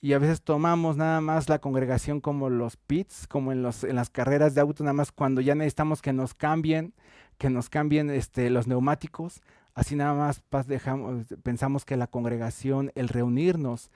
[0.00, 3.96] Y a veces tomamos nada más la congregación como los pits, como en, los, en
[3.96, 6.94] las carreras de auto, nada más cuando ya necesitamos que nos cambien,
[7.36, 9.42] que nos cambien este, los neumáticos.
[9.74, 13.90] Así nada más dejamos, pensamos que la congregación, el reunirnos,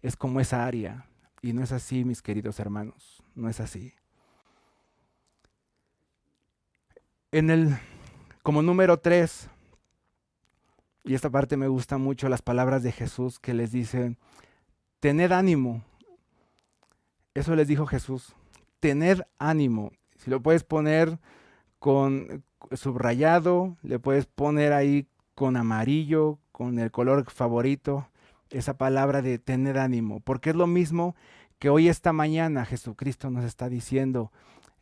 [0.00, 1.06] es como esa área.
[1.42, 3.94] Y no es así, mis queridos hermanos, no es así.
[7.30, 7.76] En el
[8.42, 9.50] como número tres,
[11.04, 14.16] y esta parte me gusta mucho, las palabras de Jesús que les dice,
[15.00, 15.84] tened ánimo.
[17.34, 18.34] Eso les dijo Jesús,
[18.80, 19.92] tened ánimo.
[20.16, 21.18] Si lo puedes poner
[21.78, 28.08] con subrayado, le puedes poner ahí con amarillo, con el color favorito,
[28.48, 31.14] esa palabra de tener ánimo, porque es lo mismo
[31.58, 34.32] que hoy esta mañana Jesucristo nos está diciendo,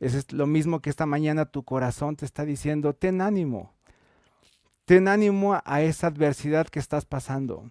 [0.00, 3.72] es lo mismo que esta mañana tu corazón te está diciendo, ten ánimo.
[4.84, 7.70] Ten ánimo a esa adversidad que estás pasando.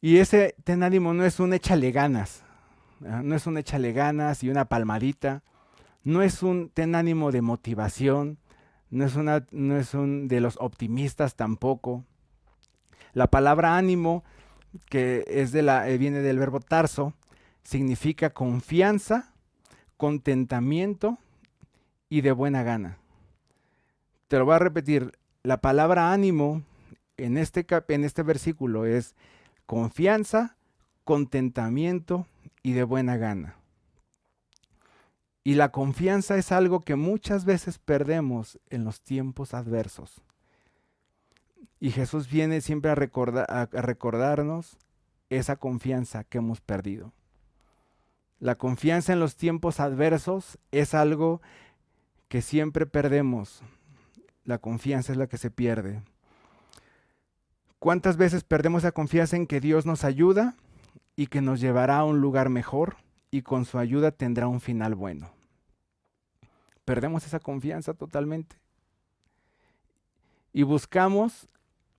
[0.00, 2.42] Y ese ten ánimo no es un échale ganas,
[3.00, 5.42] no es un échale ganas y una palmadita,
[6.02, 8.38] no es un ten ánimo de motivación,
[8.90, 12.04] no es, una, no es un de los optimistas tampoco.
[13.12, 14.24] La palabra ánimo,
[14.88, 17.14] que es de la, eh, viene del verbo tarso,
[17.62, 19.31] significa confianza
[20.02, 21.16] contentamiento
[22.08, 22.98] y de buena gana.
[24.26, 26.64] Te lo voy a repetir, la palabra ánimo
[27.16, 29.14] en este, en este versículo es
[29.64, 30.56] confianza,
[31.04, 32.26] contentamiento
[32.64, 33.54] y de buena gana.
[35.44, 40.20] Y la confianza es algo que muchas veces perdemos en los tiempos adversos.
[41.78, 44.78] Y Jesús viene siempre a, a recordarnos
[45.30, 47.12] esa confianza que hemos perdido.
[48.42, 51.40] La confianza en los tiempos adversos es algo
[52.26, 53.62] que siempre perdemos.
[54.44, 56.02] La confianza es la que se pierde.
[57.78, 60.56] ¿Cuántas veces perdemos la confianza en que Dios nos ayuda
[61.14, 62.96] y que nos llevará a un lugar mejor
[63.30, 65.30] y con su ayuda tendrá un final bueno?
[66.84, 68.56] Perdemos esa confianza totalmente.
[70.52, 71.46] Y buscamos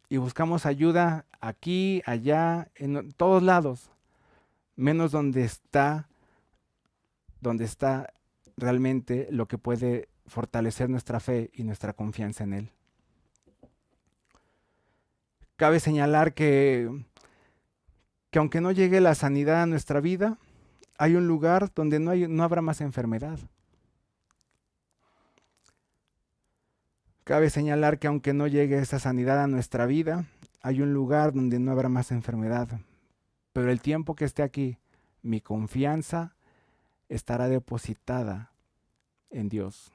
[0.10, 3.92] y buscamos ayuda aquí, allá, en todos lados,
[4.76, 6.10] menos donde está
[7.44, 8.14] donde está
[8.58, 12.72] realmente lo que puede fortalecer nuestra fe y nuestra confianza en Él.
[15.56, 16.90] Cabe señalar que,
[18.32, 20.40] que aunque no llegue la sanidad a nuestra vida,
[20.98, 23.38] hay un lugar donde no, hay, no habrá más enfermedad.
[27.24, 30.26] Cabe señalar que aunque no llegue esa sanidad a nuestra vida,
[30.62, 32.68] hay un lugar donde no habrá más enfermedad.
[33.54, 34.78] Pero el tiempo que esté aquí,
[35.22, 36.36] mi confianza
[37.16, 38.52] estará depositada
[39.30, 39.92] en Dios.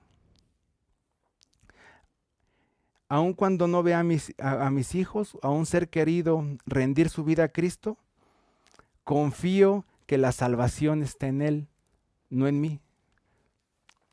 [3.09, 7.25] Aun cuando no vea a mis, a, mis hijos, a un ser querido rendir su
[7.25, 7.97] vida a Cristo,
[9.05, 11.69] confío que la salvación está en Él,
[12.29, 12.81] no en mí.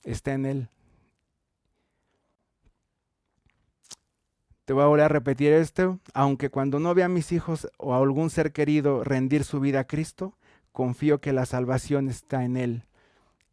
[0.03, 0.69] Está en Él.
[4.63, 5.99] Te voy a volver a repetir esto.
[6.13, 9.81] Aunque cuando no vea a mis hijos o a algún ser querido rendir su vida
[9.81, 10.37] a Cristo,
[10.71, 12.83] confío que la salvación está en Él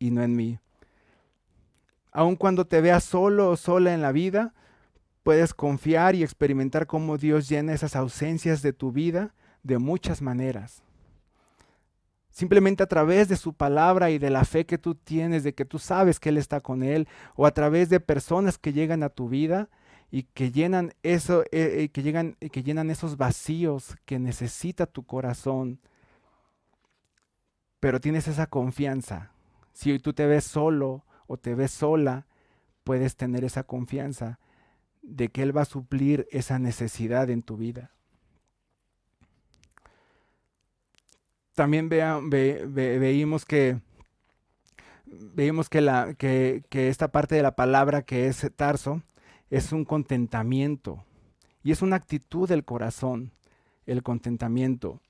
[0.02, 0.58] y no en mí.
[2.10, 4.52] Aun cuando te veas solo o sola en la vida,
[5.22, 9.32] puedes confiar y experimentar cómo Dios llena esas ausencias de tu vida
[9.62, 10.82] de muchas maneras.
[12.30, 15.64] Simplemente a través de su palabra y de la fe que tú tienes, de que
[15.64, 19.08] tú sabes que Él está con Él, o a través de personas que llegan a
[19.08, 19.68] tu vida
[20.10, 25.04] y que llenan eso, eh, eh, que llegan, que llenan esos vacíos que necesita tu
[25.04, 25.78] corazón.
[27.78, 29.32] Pero tienes esa confianza.
[29.72, 32.26] Si hoy tú te ves solo o te ves sola,
[32.84, 34.38] puedes tener esa confianza
[35.02, 37.90] de que Él va a suplir esa necesidad en tu vida.
[41.54, 43.80] También veíamos que
[45.12, 49.02] veíamos que, la, que, esta parte de la palabra que es tarso
[49.50, 51.04] es un contentamiento
[51.62, 53.32] y es una actitud del corazón,
[53.86, 55.00] el contentamiento.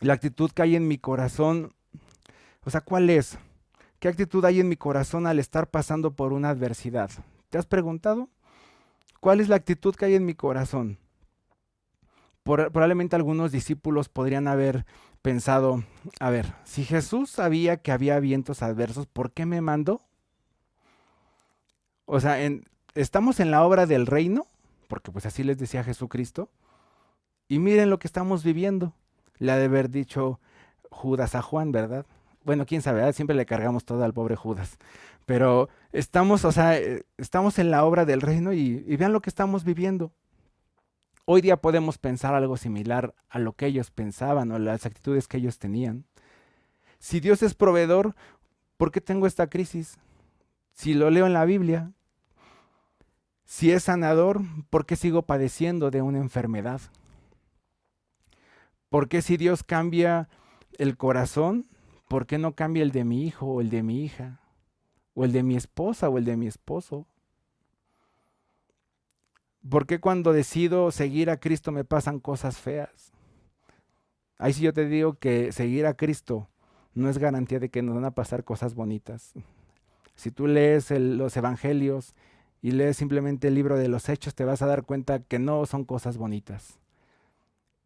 [0.00, 1.74] La actitud que hay en mi corazón,
[2.64, 3.38] o sea, ¿cuál es?
[3.98, 7.10] ¿Qué actitud hay en mi corazón al estar pasando por una adversidad?
[7.50, 8.28] ¿Te has preguntado?
[9.20, 10.98] ¿Cuál es la actitud que hay en mi corazón?
[12.44, 14.84] probablemente algunos discípulos podrían haber
[15.22, 15.82] pensado,
[16.20, 20.02] a ver, si Jesús sabía que había vientos adversos, ¿por qué me mandó?
[22.04, 22.36] O sea,
[22.94, 24.46] estamos en la obra del reino,
[24.88, 26.50] porque pues así les decía Jesucristo,
[27.48, 28.92] y miren lo que estamos viviendo.
[29.38, 30.38] Le ha de haber dicho
[30.90, 32.04] Judas a Juan, ¿verdad?
[32.44, 34.78] Bueno, quién sabe, siempre le cargamos todo al pobre Judas.
[35.26, 39.30] Pero estamos, o sea, eh, estamos en la obra del reino y vean lo que
[39.30, 40.12] estamos viviendo.
[41.26, 45.38] Hoy día podemos pensar algo similar a lo que ellos pensaban o las actitudes que
[45.38, 46.04] ellos tenían.
[46.98, 48.14] Si Dios es proveedor,
[48.76, 49.96] ¿por qué tengo esta crisis?
[50.74, 51.92] Si lo leo en la Biblia.
[53.46, 56.82] Si es sanador, ¿por qué sigo padeciendo de una enfermedad?
[58.90, 60.28] ¿Por qué si Dios cambia
[60.76, 61.66] el corazón,
[62.08, 64.40] ¿por qué no cambia el de mi hijo o el de mi hija?
[65.14, 67.06] ¿O el de mi esposa o el de mi esposo?
[69.68, 73.12] ¿Por qué cuando decido seguir a Cristo me pasan cosas feas?
[74.38, 76.48] Ahí sí yo te digo que seguir a Cristo
[76.94, 79.32] no es garantía de que nos van a pasar cosas bonitas.
[80.14, 82.14] Si tú lees los evangelios
[82.62, 85.66] y lees simplemente el libro de los hechos, te vas a dar cuenta que no
[85.66, 86.78] son cosas bonitas.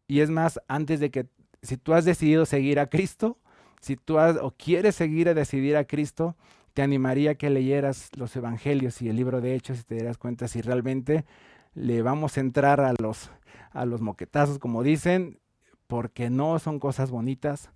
[0.07, 1.27] Y es más, antes de que,
[1.61, 3.37] si tú has decidido seguir a Cristo,
[3.79, 6.35] si tú has, o quieres seguir a decidir a Cristo,
[6.73, 10.17] te animaría a que leyeras los evangelios y el libro de hechos y te dieras
[10.17, 11.25] cuenta si realmente
[11.73, 13.31] le vamos a entrar a los,
[13.71, 15.39] a los moquetazos, como dicen,
[15.87, 17.69] porque no son cosas bonitas,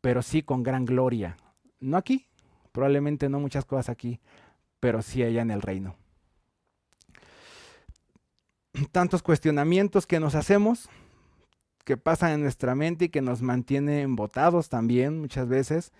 [0.00, 1.36] pero sí con gran gloria.
[1.80, 2.26] No aquí,
[2.72, 4.20] probablemente no muchas cosas aquí,
[4.80, 5.96] pero sí allá en el reino.
[8.92, 10.88] Tantos cuestionamientos que nos hacemos,
[11.84, 15.92] que pasan en nuestra mente y que nos mantienen botados también muchas veces.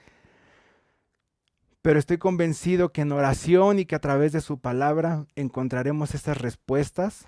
[1.83, 6.39] Pero estoy convencido que en oración y que a través de su palabra encontraremos estas
[6.39, 7.27] respuestas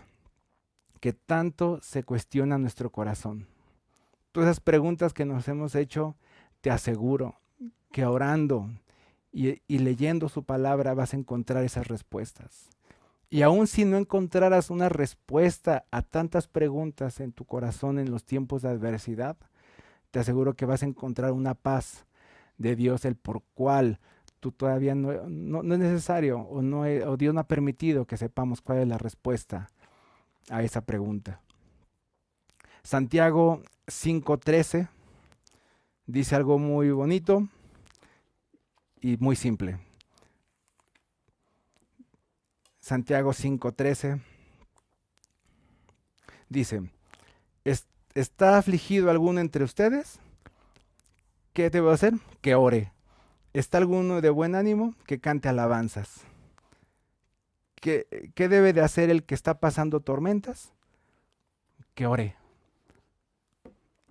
[1.00, 3.46] que tanto se cuestiona nuestro corazón.
[4.32, 6.16] Todas esas preguntas que nos hemos hecho,
[6.60, 7.40] te aseguro
[7.92, 8.70] que orando
[9.32, 12.70] y, leyendo su palabra vas a encontrar esas respuestas.
[13.28, 18.24] Y aun si no encontraras una respuesta a tantas preguntas en tu corazón en los
[18.24, 19.36] tiempos de adversidad,
[20.10, 22.06] te aseguro que vas a encontrar una paz
[22.56, 23.98] de Dios, el por cual
[24.40, 28.88] tú todavía no, es necesario o, o Dios no ha permitido que sepamos cuál es
[28.88, 29.68] la respuesta
[30.48, 31.40] a esa pregunta.
[32.82, 34.88] Santiago 5.13
[36.06, 37.48] dice algo muy bonito
[39.00, 39.85] y muy simple.
[42.86, 44.20] Santiago 5.13
[46.48, 46.88] dice,
[48.14, 50.20] ¿está afligido alguno entre ustedes?
[51.52, 52.14] ¿Qué debo hacer?
[52.42, 52.92] Que ore.
[53.54, 54.94] ¿Está alguno de buen ánimo?
[55.04, 56.20] Que cante alabanzas.
[57.74, 58.06] ¿Qué,
[58.36, 60.72] debe de hacer el que está pasando tormentas?
[61.94, 62.36] Que ore.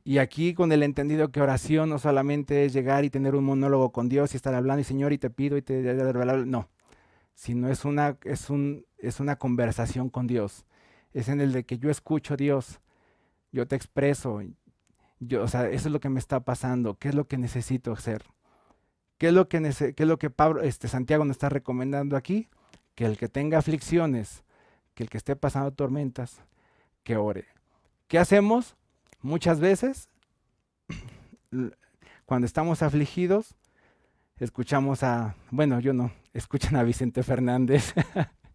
[0.04, 3.94] Y aquí con el entendido que oración no solamente es llegar y tener un monólogo
[3.94, 5.82] con Dios y estar hablando y Señor y te pido y te
[6.46, 6.68] no,
[7.36, 10.66] sino es una es un es una conversación con Dios.
[11.14, 12.82] Es en el de que yo escucho a Dios,
[13.52, 14.42] yo te expreso,
[15.20, 17.94] yo, o sea, eso es lo que me está pasando, qué es lo que necesito
[17.94, 18.24] hacer.
[19.18, 19.62] ¿Qué es lo que,
[19.96, 22.50] qué es lo que Pablo, este, Santiago nos está recomendando aquí?
[22.96, 24.44] que el que tenga aflicciones,
[24.96, 26.42] que el que esté pasando tormentas,
[27.04, 27.46] que ore.
[28.08, 28.76] ¿Qué hacemos?
[29.22, 30.10] Muchas veces,
[32.26, 33.56] cuando estamos afligidos,
[34.40, 37.94] escuchamos a, bueno, yo no, escuchan a Vicente Fernández,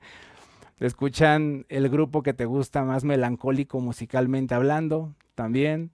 [0.80, 5.90] escuchan el grupo que te gusta más melancólico musicalmente hablando, también.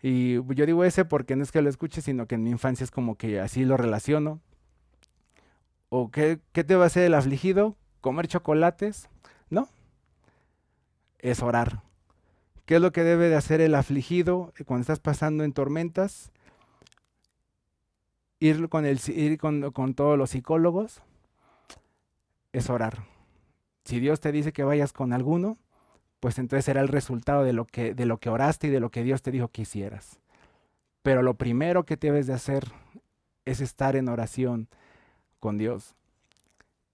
[0.00, 2.84] Y yo digo ese porque no es que lo escuche, sino que en mi infancia
[2.84, 4.40] es como que así lo relaciono.
[5.88, 7.76] ¿O qué, te va a hacer el afligido?
[8.00, 9.08] ¿Comer chocolates?
[9.48, 9.68] No.
[11.20, 11.82] Es orar.
[12.66, 16.32] ¿Qué es lo que debe de hacer el afligido cuando estás pasando en tormentas?
[18.40, 21.02] Ir con, el, ir con, con todos los psicólogos
[22.52, 23.04] es orar.
[23.84, 25.58] Si Dios te dice que vayas con alguno,
[26.20, 28.90] pues entonces será el resultado de lo que, de lo que oraste y de lo
[28.90, 30.20] que Dios te dijo que hicieras.
[31.02, 32.64] Pero lo primero que debes de hacer
[33.44, 34.68] es estar en oración
[35.38, 35.94] con Dios.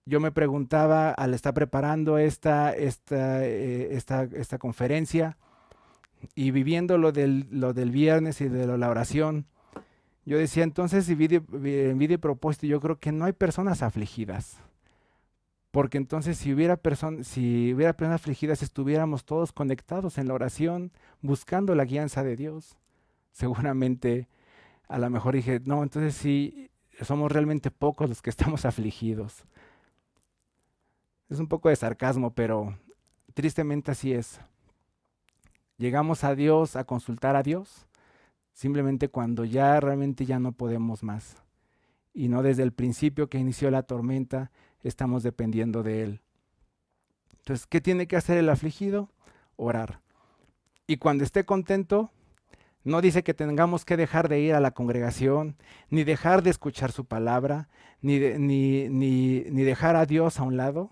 [0.05, 5.36] Yo me preguntaba al estar preparando esta, esta, eh, esta, esta conferencia
[6.34, 9.47] y viviendo lo del, lo del viernes y de la oración,
[10.25, 12.18] yo decía entonces en vida
[12.62, 14.59] y yo creo que no hay personas afligidas.
[15.71, 16.81] Porque entonces si hubiera,
[17.23, 20.93] si hubiera personas afligidas, estuviéramos todos conectados en la oración,
[21.23, 22.77] buscando la guianza de Dios.
[23.33, 24.29] Seguramente,
[24.89, 26.71] a lo mejor dije, no, entonces sí,
[27.03, 29.45] somos realmente pocos los que estamos afligidos.
[31.29, 32.77] Es un poco de sarcasmo, pero
[33.35, 34.41] tristemente así es.
[35.79, 37.87] Llegamos a Dios, a consultar a Dios,
[38.61, 41.37] simplemente cuando ya realmente ya no podemos más.
[42.13, 44.51] Y no desde el principio que inició la tormenta,
[44.83, 46.21] estamos dependiendo de Él.
[47.39, 49.09] Entonces, ¿qué tiene que hacer el afligido?
[49.57, 50.03] Orar.
[50.87, 52.11] Y cuando esté contento,
[52.85, 55.57] no dice que tengamos que dejar de ir a la congregación,
[55.89, 57.71] ni dejar de escuchar su palabra,
[58.03, 60.91] ni, ni, ni, ni dejar a Dios a un lado.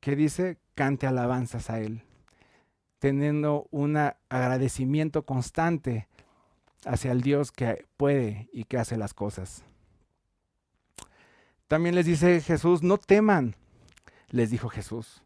[0.00, 2.04] Que dice, cante alabanzas a Él,
[2.98, 6.08] teniendo un agradecimiento constante
[6.84, 9.64] hacia el Dios que puede y que hace las cosas.
[11.68, 13.56] También les dice Jesús, no teman,
[14.30, 15.22] les dijo Jesús.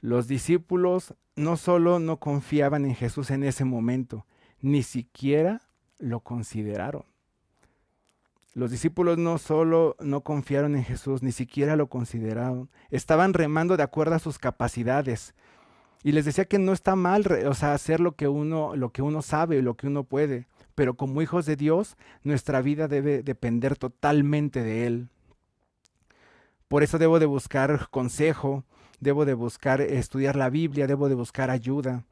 [0.00, 4.26] Los discípulos no solo no confiaban en Jesús en ese momento,
[4.60, 5.62] ni siquiera
[5.98, 7.04] lo consideraron.
[8.52, 12.68] Los discípulos no solo no confiaron en Jesús, ni siquiera lo consideraron.
[12.90, 15.34] Estaban remando de acuerdo a sus capacidades.
[16.02, 19.02] Y les decía que no está mal, o sea, hacer lo que uno, lo que
[19.02, 20.46] uno sabe, lo que uno puede.
[20.74, 25.08] Pero como hijos de Dios, nuestra vida debe depender totalmente de Él.
[26.68, 28.64] Por eso debo de buscar consejo,
[29.00, 32.04] debo de buscar estudiar la Biblia, debo de buscar ayuda,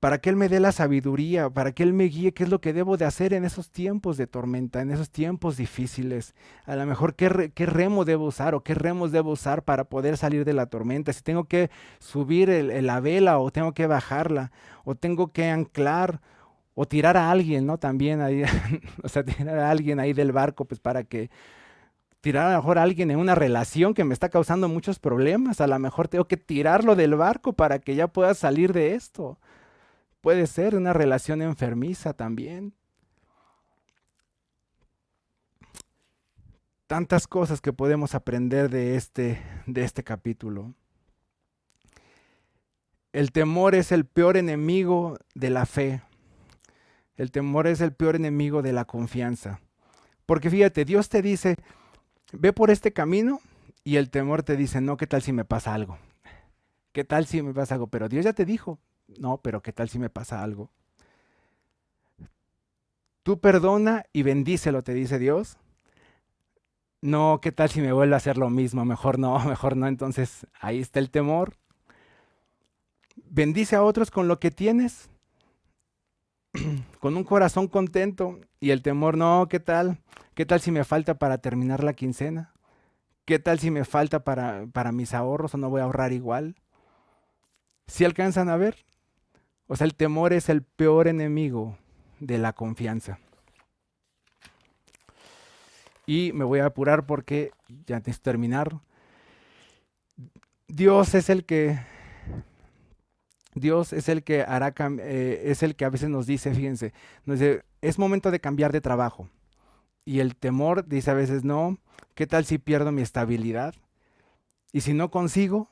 [0.00, 2.60] para que Él me dé la sabiduría, para que Él me guíe qué es lo
[2.60, 6.34] que debo de hacer en esos tiempos de tormenta, en esos tiempos difíciles.
[6.66, 7.28] A lo mejor qué,
[7.66, 11.12] remo debo usar o qué remos debo usar para poder salir de la tormenta.
[11.12, 14.52] Si tengo que subir la vela o tengo que bajarla
[14.84, 16.20] o tengo que anclar
[16.74, 17.78] o tirar a alguien, ¿no?
[17.78, 18.44] También ahí,
[19.02, 21.28] o sea, tirar a alguien ahí del barco, pues para que
[22.20, 25.60] tirar a lo mejor a alguien en una relación que me está causando muchos problemas.
[25.60, 29.38] A lo mejor tengo que tirarlo del barco para que ya pueda salir de esto.
[30.28, 32.74] Puede ser una relación enfermiza también.
[36.86, 40.74] Tantas cosas que podemos aprender de este, de este capítulo.
[43.14, 46.02] El temor es el peor enemigo de la fe.
[47.16, 49.60] El temor es el peor enemigo de la confianza.
[50.26, 51.56] Porque fíjate, Dios te dice,
[52.32, 53.40] ve por este camino
[53.82, 55.96] y el temor te dice, no, ¿qué tal si me pasa algo?
[56.92, 57.86] ¿Qué tal si me pasa algo?
[57.86, 58.78] Pero Dios ya te dijo,
[59.16, 60.70] no, pero ¿qué tal si me pasa algo?
[63.22, 65.58] Tú perdona y bendícelo, te dice Dios.
[67.00, 68.84] No, ¿qué tal si me vuelve a hacer lo mismo?
[68.84, 69.86] Mejor no, mejor no.
[69.86, 71.54] Entonces ahí está el temor.
[73.30, 75.10] Bendice a otros con lo que tienes,
[77.00, 79.98] con un corazón contento y el temor, no, ¿qué tal?
[80.34, 82.54] ¿Qué tal si me falta para terminar la quincena?
[83.24, 86.56] ¿Qué tal si me falta para, para mis ahorros o no voy a ahorrar igual?
[87.88, 88.87] Si alcanzan a ver?
[89.68, 91.78] O sea, el temor es el peor enemigo
[92.18, 93.18] de la confianza.
[96.06, 97.52] Y me voy a apurar porque
[97.86, 98.80] ya antes de terminar.
[100.66, 101.78] Dios es el que
[103.54, 106.92] Dios es el que hará, eh, es el que a veces nos dice, fíjense,
[107.26, 109.28] nos es momento de cambiar de trabajo.
[110.04, 111.78] Y el temor dice a veces, no,
[112.14, 113.74] ¿qué tal si pierdo mi estabilidad?
[114.72, 115.68] Y si no consigo,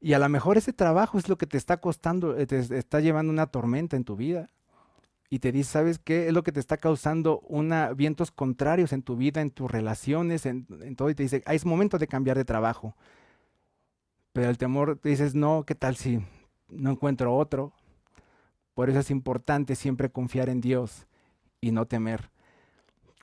[0.00, 3.00] y a lo mejor ese trabajo es lo que te está costando, eh, te está
[3.00, 4.50] llevando una tormenta en tu vida.
[5.28, 6.28] Y te dice, ¿sabes qué?
[6.28, 10.46] Es lo que te está causando una, vientos contrarios en tu vida, en tus relaciones,
[10.46, 10.66] en,
[10.96, 11.10] todo.
[11.10, 12.94] Y te dice, ah, es momento de cambiar de trabajo.
[14.32, 16.20] Pero el temor, te dices, no, ¿qué tal si
[16.68, 17.72] no encuentro otro?
[18.74, 21.06] Por eso es importante siempre confiar en Dios
[21.60, 22.30] y no temer.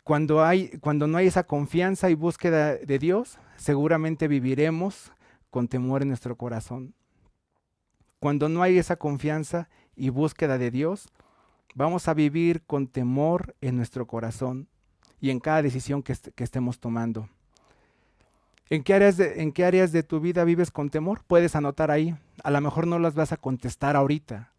[0.03, 5.13] Cuando, hay, cuando no hay esa confianza y búsqueda de Dios, seguramente viviremos
[5.53, 6.95] con temor en nuestro corazón.
[8.19, 11.09] Cuando no hay esa confianza y búsqueda de Dios,
[11.75, 14.67] vamos a vivir con temor en nuestro corazón
[15.21, 17.29] y en cada decisión que, estemos tomando.
[18.71, 21.21] ¿En qué, áreas de, ¿En qué áreas de tu vida vives con temor?
[21.27, 22.15] Puedes anotar ahí.
[22.43, 24.52] A lo mejor no las vas a contestar ahorita,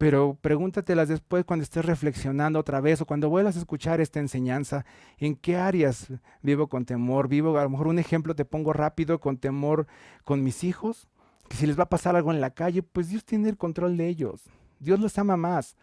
[0.00, 4.86] pero pregúntatelas después cuando estés reflexionando otra vez o cuando vuelvas a escuchar esta enseñanza,
[5.18, 6.06] ¿en qué áreas
[6.40, 7.28] vivo con temor?
[7.28, 9.86] Vivo, a lo mejor un ejemplo te pongo rápido, con temor
[10.24, 11.10] con mis hijos,
[11.50, 13.98] que si les va a pasar algo en la calle, pues Dios tiene el control
[13.98, 14.48] de ellos,
[14.78, 15.76] Dios los ama más.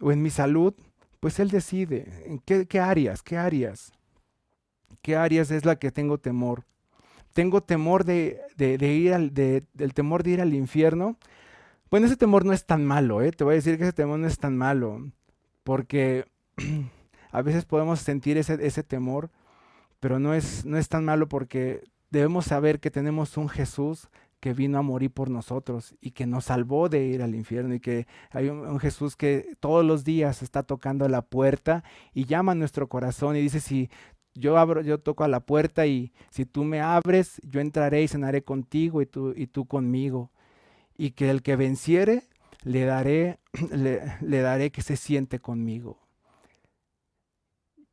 [0.00, 0.72] O en mi salud,
[1.20, 3.22] pues Él decide, ¿en qué, qué áreas?
[3.22, 3.92] ¿Qué áreas?
[5.02, 6.64] ¿Qué áreas es la que tengo temor?
[7.34, 11.18] Tengo temor de, ir al, del temor de ir al infierno
[11.90, 13.32] bueno, ese temor no es tan malo, ¿eh?
[13.32, 15.10] Te voy a decir que ese temor no es tan malo,
[15.64, 16.26] porque
[17.32, 19.30] a veces podemos sentir ese, ese temor,
[20.00, 24.08] pero no es, no es tan malo porque debemos saber que tenemos un Jesús
[24.40, 27.80] que vino a morir por nosotros y que nos salvó de ir al infierno y
[27.80, 31.82] que hay un, un, Jesús que todos los días está tocando la puerta
[32.14, 33.90] y llama a nuestro corazón y dice si
[34.34, 38.08] yo abro yo toco a la puerta y si tú me abres yo entraré y
[38.08, 40.30] cenaré contigo y tú y tú conmigo
[40.98, 42.24] y que el que venciere
[42.64, 43.38] le daré,
[43.70, 45.96] le, daré que se siente conmigo.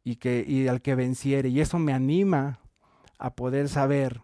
[0.03, 1.49] Y, que, y al que venciere.
[1.49, 2.59] Y eso me anima
[3.17, 4.21] a poder saber,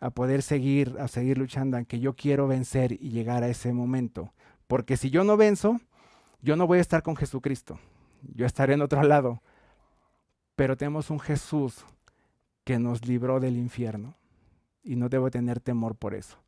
[0.00, 4.32] a poder seguir, a seguir luchando, aunque yo quiero vencer y llegar a ese momento.
[4.66, 5.80] Porque si yo no venzo,
[6.42, 7.78] yo no voy a estar con Jesucristo.
[8.34, 9.42] Yo estaré en otro lado.
[10.56, 11.84] Pero tenemos un Jesús
[12.64, 14.14] que nos libró del infierno.
[14.82, 16.38] Y no debo tener temor por eso.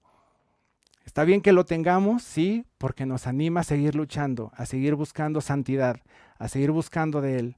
[1.04, 5.40] Está bien que lo tengamos, sí, porque nos anima a seguir luchando, a seguir buscando
[5.40, 6.00] santidad,
[6.38, 7.56] a seguir buscando de Él.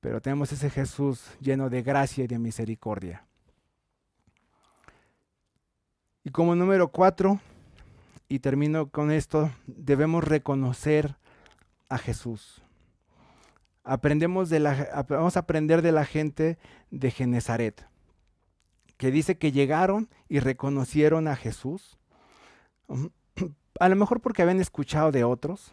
[0.00, 3.24] Pero tenemos ese Jesús lleno de gracia y de misericordia.
[6.24, 7.40] Y como número cuatro,
[8.28, 11.16] y termino con esto, debemos reconocer
[11.88, 12.62] a Jesús.
[13.84, 16.58] Aprendemos de la, vamos a aprender de la gente
[16.90, 17.86] de Genezaret,
[18.98, 21.97] que dice que llegaron y reconocieron a Jesús
[23.80, 25.72] a lo mejor porque habían escuchado de otros,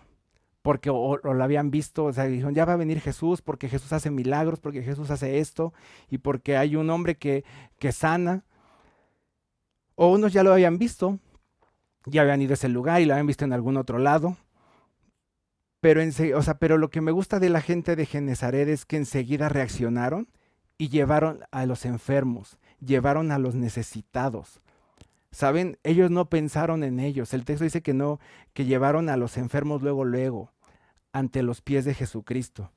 [0.61, 3.93] porque o, lo habían visto, o sea, dijeron, ya va a venir Jesús, porque Jesús
[3.93, 5.73] hace milagros, porque Jesús hace esto,
[6.09, 7.43] y porque hay un hombre que,
[7.77, 8.43] que sana.
[9.95, 11.19] O unos ya lo habían visto,
[12.05, 14.37] ya habían ido a ese lugar y lo habían visto en algún otro lado.
[15.81, 18.85] Pero, en, o sea, pero lo que me gusta de la gente de Genezaret es
[18.85, 20.27] que enseguida reaccionaron
[20.79, 24.61] y llevaron a los enfermos, llevaron a los necesitados,
[25.35, 27.33] Saben, ellos no pensaron en ellos.
[27.33, 28.21] El texto dice que no,
[28.53, 30.53] que llevaron a los enfermos luego, luego,
[31.11, 32.71] ante los pies de Jesucristo.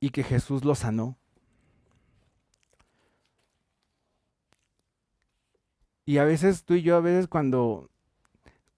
[0.00, 1.18] Y que Jesús los sanó.
[6.06, 7.90] Y a veces tú y yo, a veces cuando,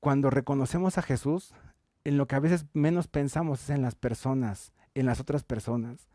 [0.00, 1.54] cuando reconocemos a Jesús,
[2.02, 6.08] en lo que a veces menos pensamos es en las personas, en las otras personas.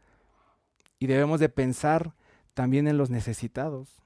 [0.99, 2.13] Y debemos de pensar
[2.53, 4.02] también en los necesitados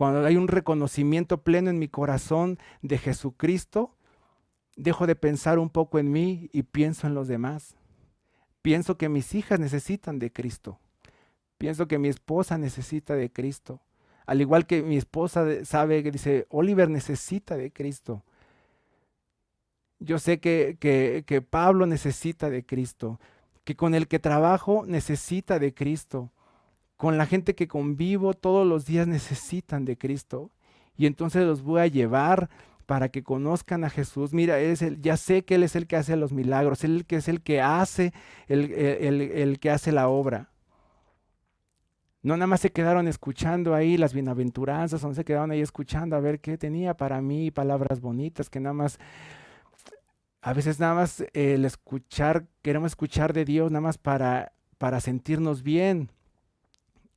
[0.00, 3.98] cuando hay un reconocimiento pleno en mi corazón de Jesucristo,
[4.74, 7.76] dejo de pensar un poco en mí y pienso en los demás.
[8.62, 10.80] Pienso que mis hijas necesitan de Cristo.
[11.58, 13.82] Pienso que mi esposa necesita de Cristo.
[14.24, 18.24] Al igual que mi esposa sabe que dice, Oliver necesita de Cristo.
[19.98, 23.20] Yo sé que, que, que Pablo necesita de Cristo,
[23.64, 26.32] que con el que trabajo necesita de Cristo
[27.00, 30.50] con la gente que convivo todos los días necesitan de Cristo.
[30.98, 32.50] Y entonces los voy a llevar
[32.84, 34.34] para que conozcan a Jesús.
[34.34, 37.16] Mira, es el, ya sé que Él es el que hace los milagros, Él que
[37.16, 38.12] es el que hace,
[38.48, 40.50] el, el que hace la obra.
[42.20, 46.20] No nada más se quedaron escuchando ahí las bienaventuranzas, no se quedaron ahí escuchando a
[46.20, 48.98] ver qué tenía para mí, palabras bonitas, que nada más,
[50.42, 55.62] a veces nada más el escuchar, queremos escuchar de Dios nada más para, para sentirnos
[55.62, 56.10] bien,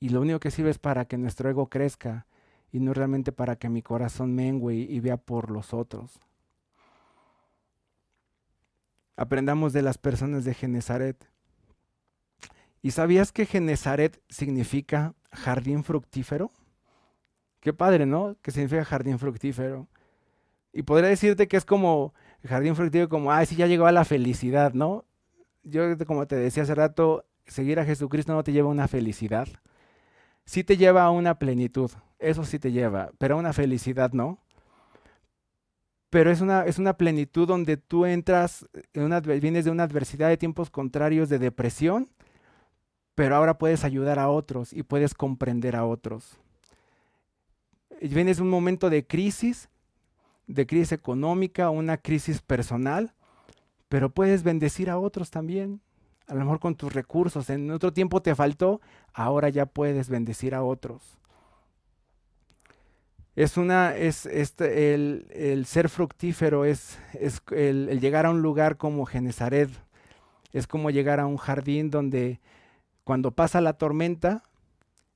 [0.04, 2.28] y lo único que sirve es para que nuestro ego crezca
[2.74, 6.20] y no realmente para que mi corazón mengue y, vea por los otros.
[9.16, 11.26] Aprendamos de las personas de Genezaret.
[12.82, 16.51] ¿Y sabías que Genezaret significa jardín fructífero?
[17.62, 18.36] Qué padre, ¿no?
[18.41, 19.88] Que significa jardín fructífero.
[20.74, 24.04] Y podría decirte que es como jardín fructífero, como, ay, sí, ya llegó a la
[24.04, 25.06] felicidad, ¿no?
[25.64, 29.47] Yo, como te decía hace rato, seguir a Jesucristo no te lleva a una felicidad
[30.46, 34.39] sí te lleva a una plenitud, eso sí te lleva, pero a una felicidad no.
[36.10, 40.30] Pero es una, es una plenitud donde tú entras, en una, vienes de una adversidad
[40.30, 42.10] de tiempos contrarios de depresión,
[43.16, 46.38] pero ahora puedes ayudar a otros y puedes comprender a otros.
[48.00, 49.70] Vienes de un momento de crisis,
[50.46, 53.14] de crisis económica, una crisis personal,
[53.89, 55.82] pero puedes bendecir a otros también
[56.28, 58.82] a lo mejor con tus recursos, en otro tiempo te faltó,
[59.13, 61.17] ahora ya puedes bendecir a otros.
[63.36, 69.05] Es una, es este, el, ser fructífero, es, es el, llegar a un lugar como
[69.05, 69.69] Genezaret,
[70.51, 72.39] es como llegar a un jardín donde
[73.03, 74.43] cuando pasa la tormenta,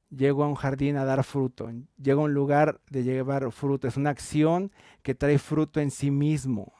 [0.10, 1.70] llego a un jardín a dar fruto,
[2.02, 4.72] llego a un lugar de llevar fruto, es una acción
[5.04, 6.74] que trae fruto en sí mismo.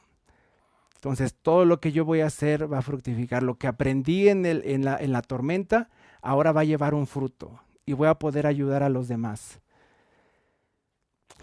[0.98, 3.44] Entonces todo lo que yo voy a hacer va a fructificar.
[3.44, 4.42] Lo que aprendí en,
[4.84, 5.90] la, en la tormenta,
[6.22, 9.60] ahora va a llevar un fruto y voy a poder ayudar a los demás.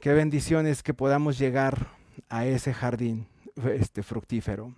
[0.01, 1.87] Qué bendiciones que podamos llegar
[2.27, 3.27] a ese jardín
[3.63, 4.73] este, fructífero.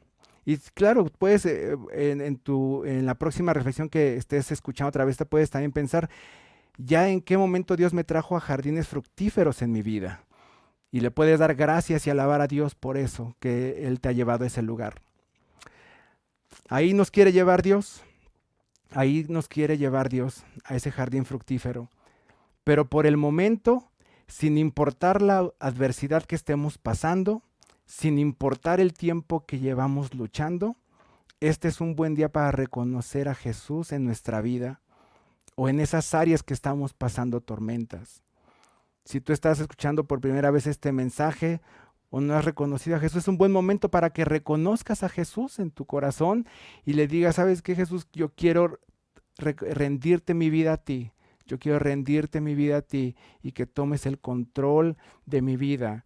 [0.46, 5.18] Y claro, puedes eh, en, tu, en la próxima reflexión que estés escuchando otra vez,
[5.18, 6.08] te puedes también pensar
[6.78, 10.22] ya en qué momento Dios me trajo a jardines fructíferos en mi vida.
[10.92, 14.14] Y le puedes dar gracias y alabar a Dios por eso, que Él te ha
[14.14, 15.02] llevado a ese lugar.
[16.70, 18.04] Ahí nos quiere llevar Dios.
[18.92, 21.90] Ahí nos quiere llevar Dios a ese jardín fructífero.
[22.64, 23.90] Pero por el momento
[24.28, 27.42] sin importar la adversidad que estemos pasando,
[27.86, 30.76] sin importar el tiempo que llevamos luchando,
[31.40, 34.82] este es un buen día para reconocer a Jesús en nuestra vida
[35.56, 38.22] o en esas áreas que estamos pasando tormentas.
[39.08, 41.62] Si tú estás escuchando por primera vez este mensaje
[42.10, 45.60] o no has reconocido a Jesús, es un buen momento para que reconozcas a Jesús
[45.60, 46.45] en tu corazón
[46.84, 48.10] y le digas, ¿sabes qué Jesús?
[48.12, 48.82] Yo quiero
[49.38, 51.14] rendirte mi vida a ti.
[51.45, 56.03] Yo quiero rendirte mi vida a ti y que tomes el control de mi vida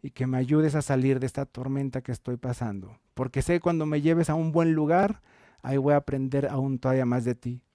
[0.00, 2.96] y que me ayudes a salir de esta tormenta que estoy pasando.
[3.14, 5.20] Porque sé que cuando me lleves a un buen lugar,
[5.62, 7.65] ahí voy a aprender aún todavía más de ti.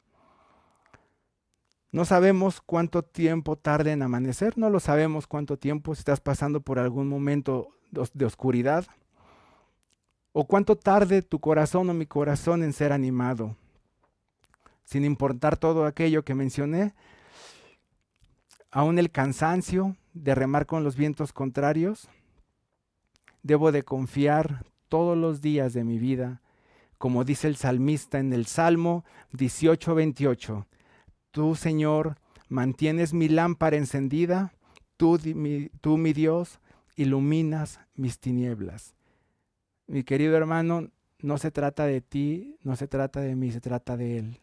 [1.91, 6.79] No sabemos cuánto tiempo tarde en amanecer, no lo sabemos cuánto tiempo estás pasando por
[6.79, 7.69] algún momento
[8.13, 8.85] de oscuridad,
[10.31, 13.57] o cuánto tarde tu corazón o mi corazón en ser animado
[14.91, 16.93] sin importar todo aquello que mencioné,
[18.71, 22.09] aún el cansancio de remar con los vientos contrarios,
[23.41, 26.41] debo de confiar todos los días de mi vida,
[26.97, 30.65] como dice el salmista en el Salmo 18:28.
[31.31, 32.17] Tú, Señor,
[32.49, 34.53] mantienes mi lámpara encendida,
[34.97, 36.59] tú mi, Dios,
[36.97, 38.95] iluminas mis tinieblas.
[39.87, 43.95] Mi querido hermano, no se trata de ti, no se trata de mí, se trata
[43.95, 44.39] de Él.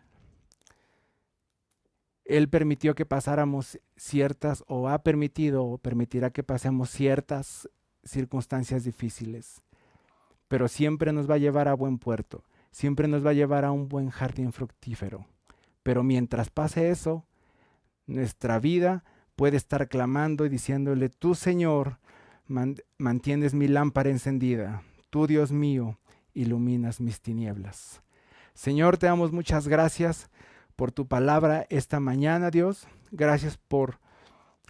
[2.25, 7.69] Él permitió que pasáramos ciertas, o ha permitido, o permitirá que pasemos ciertas
[8.03, 9.63] circunstancias difíciles.
[10.49, 13.73] Pero siempre nos va a llevar a buen puerto, siempre nos va a llevar a
[13.73, 15.27] un buen jardín fructífero.
[15.89, 17.25] Pero mientras pase eso,
[18.07, 19.05] nuestra vida
[19.37, 21.97] puede estar clamando y diciéndole, tú Señor,
[22.99, 25.99] mantienes mi lámpara encendida, tú Dios mío,
[26.35, 28.03] iluminas mis tinieblas.
[28.53, 30.29] Señor, te damos muchas gracias
[30.77, 32.87] por tu palabra esta mañana, Dios.
[33.11, 33.99] Gracias por,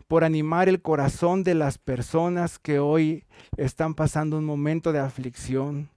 [0.06, 3.24] por animar el corazón de las personas que hoy
[3.56, 5.90] están pasando un momento de aflicción,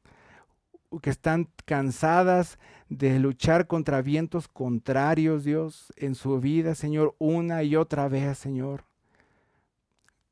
[1.03, 2.57] que están cansadas
[2.92, 8.84] de luchar contra vientos contrarios, Dios, en su vida, Señor, una y otra vez, Señor.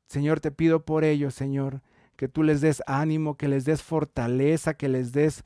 [0.08, 1.80] Señor, te pido por ellos, Señor,
[2.16, 5.42] que tú les des ánimo, que les des fortaleza, que les des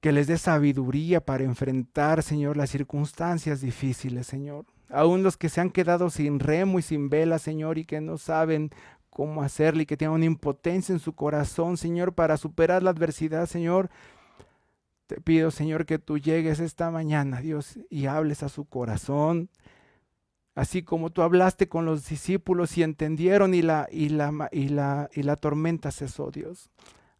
[0.00, 4.64] que les sabiduría para enfrentar, Señor, las circunstancias difíciles, Señor.
[4.88, 8.18] Aún los que se han quedado sin remo y sin vela, Señor, y que no
[8.18, 8.70] saben
[9.10, 13.46] cómo hacerlo y que tienen una impotencia en su corazón, Señor, para superar la adversidad,
[13.46, 13.90] Señor.
[15.10, 19.50] Te pido, Señor, que tú llegues esta mañana, Dios, y hables a su corazón,
[20.54, 25.10] así como tú hablaste con los discípulos y entendieron y la, y la, y la,
[25.12, 26.70] y la tormenta cesó, Dios.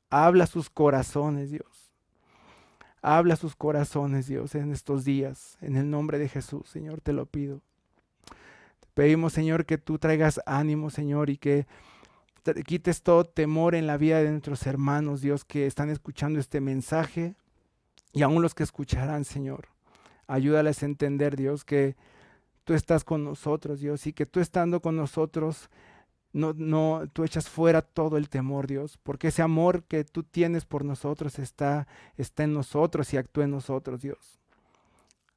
[0.09, 1.93] Habla a sus corazones, Dios.
[3.03, 5.59] Habla sus corazones, Dios, en estos días.
[5.61, 7.61] En el nombre de Jesús, Señor, te lo pido.
[8.79, 11.67] Te pedimos, Señor, que tú traigas ánimo, Señor, y que
[12.65, 17.35] quites todo temor en la vida de nuestros hermanos, Dios, que están escuchando este mensaje
[18.13, 19.69] y aún los que escucharán, Señor.
[20.27, 21.97] Ayúdales a entender, Dios, que
[22.65, 25.71] tú estás con nosotros, Dios, y que tú estando con nosotros
[26.33, 30.65] no, no, tú echas fuera todo el temor, Dios, porque ese amor que tú tienes
[30.65, 34.39] por nosotros está, está en nosotros y actúa en nosotros, Dios.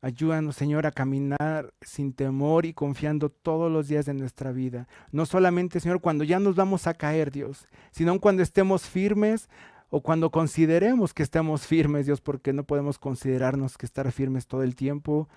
[0.01, 4.87] Ayúdanos, Señor, a caminar sin temor y confiando todos los días de nuestra vida.
[5.11, 9.49] No solamente, Señor, cuando ya nos vamos a caer, Dios, sino cuando estemos firmes
[9.95, 14.63] o cuando consideremos que estemos firmes, Dios, porque no podemos considerarnos que estar firmes todo
[14.63, 15.29] el tiempo,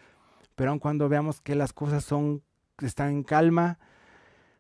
[0.55, 2.43] pero aun cuando veamos que las cosas son,
[2.81, 3.79] están en calma,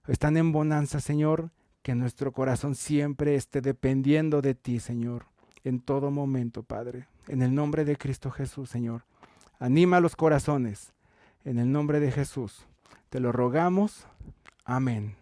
[0.07, 1.51] están en bonanza, Señor,
[1.83, 5.25] que nuestro corazón siempre esté dependiendo de ti, Señor,
[5.65, 7.09] en todo momento, Padre.
[7.27, 9.07] En el nombre de Cristo Jesús, Señor.
[9.59, 10.93] Anima los corazones.
[11.43, 12.67] En el nombre de Jesús.
[13.09, 14.07] Te lo rogamos.
[14.67, 15.17] Amén.